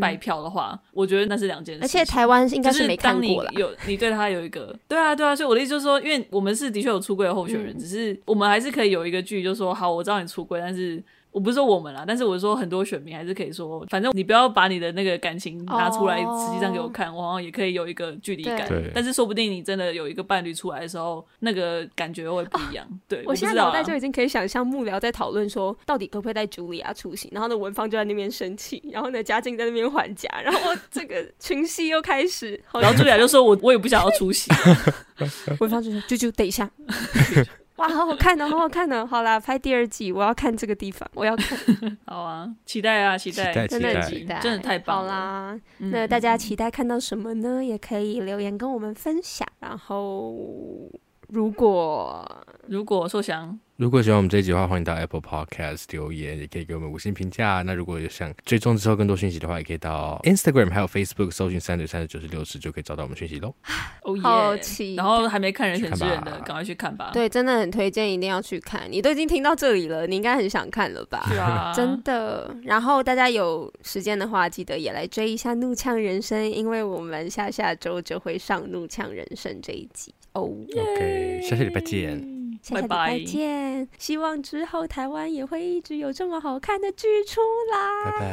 [0.00, 1.82] 拜票的话，嗯、我觉得那是两件事。
[1.82, 3.50] 而且台湾应该是没看过了。
[3.54, 11.02] 有你对他有一个，对啊对啊，所以我的意思就是说，因为我们是的确有出柜的候选人，嗯、只是我们还是可以有一个距离，就是说，好，我知道你出柜，但是。
[11.34, 18.68] 我不是说我们啦，但是我说很多选民还是可以说，反正你不要把你的那个感情拿出来，实际上给我看，我好像也可以有一个距离感。
[18.68, 18.88] 对。
[18.94, 22.86] 但是说不定你真的有一个伴侣出来的时候，那个感觉会不一样。
[23.08, 23.24] 对。
[23.26, 32.52] 我现在脑袋就已经可以想象幕僚在讨论说，到底可不可以带茱莉亚出席，然后呢，文芳就在那边生气，然后呢，嘉靖在那边还价，然后这个群戏又开始。
[32.74, 34.52] 然后茱莉亚就说：“我我也不想要出席。
[35.58, 36.70] ”文芳就说：“啾啾，等一下。
[37.76, 39.06] ”哇，好好看呢，好好看呢！
[39.06, 41.58] 好啦，拍第二季，我要看这个地方，我要看。
[42.06, 45.12] 好啊，期待啊，期待，真的期待，真的太棒了。
[45.12, 47.64] 好啦，那大家期待看到什么呢？
[47.64, 49.46] 也可以留言跟我们分享。
[49.60, 50.34] 然后，
[51.28, 52.24] 如果
[52.68, 53.58] 如果说想。
[53.76, 57.60] 如果喜欢我们这一集的话，欢迎到 Apple Podcast 留言，也可以给我们五星评价。
[57.62, 63.52] 那如果有想追踪之后更多讯息的话，也可以到 Instagram 还有 Facebook 搜寻三九三十九十六十，就可以找到我们讯息喽。
[64.04, 64.94] 哦耶！
[64.94, 67.10] 然后还没看人选之人的，赶快去看吧。
[67.12, 68.82] 对，真的很推荐，一定要去看。
[68.88, 71.26] 你都已经听到这里了，你应该很想看了吧？
[71.26, 72.54] 是啊， 真的。
[72.62, 80.42] 然后大家有时间的话，记得也来追一下《怒呛人生》，因为我们下下周就会上《怒呛人生》这一集哦。
[80.42, 82.33] OK，下下礼拜见。
[82.64, 88.10] 下次拜见，希望之后台湾也会一直有这么好看的剧出来。
[88.10, 88.24] 拜拜。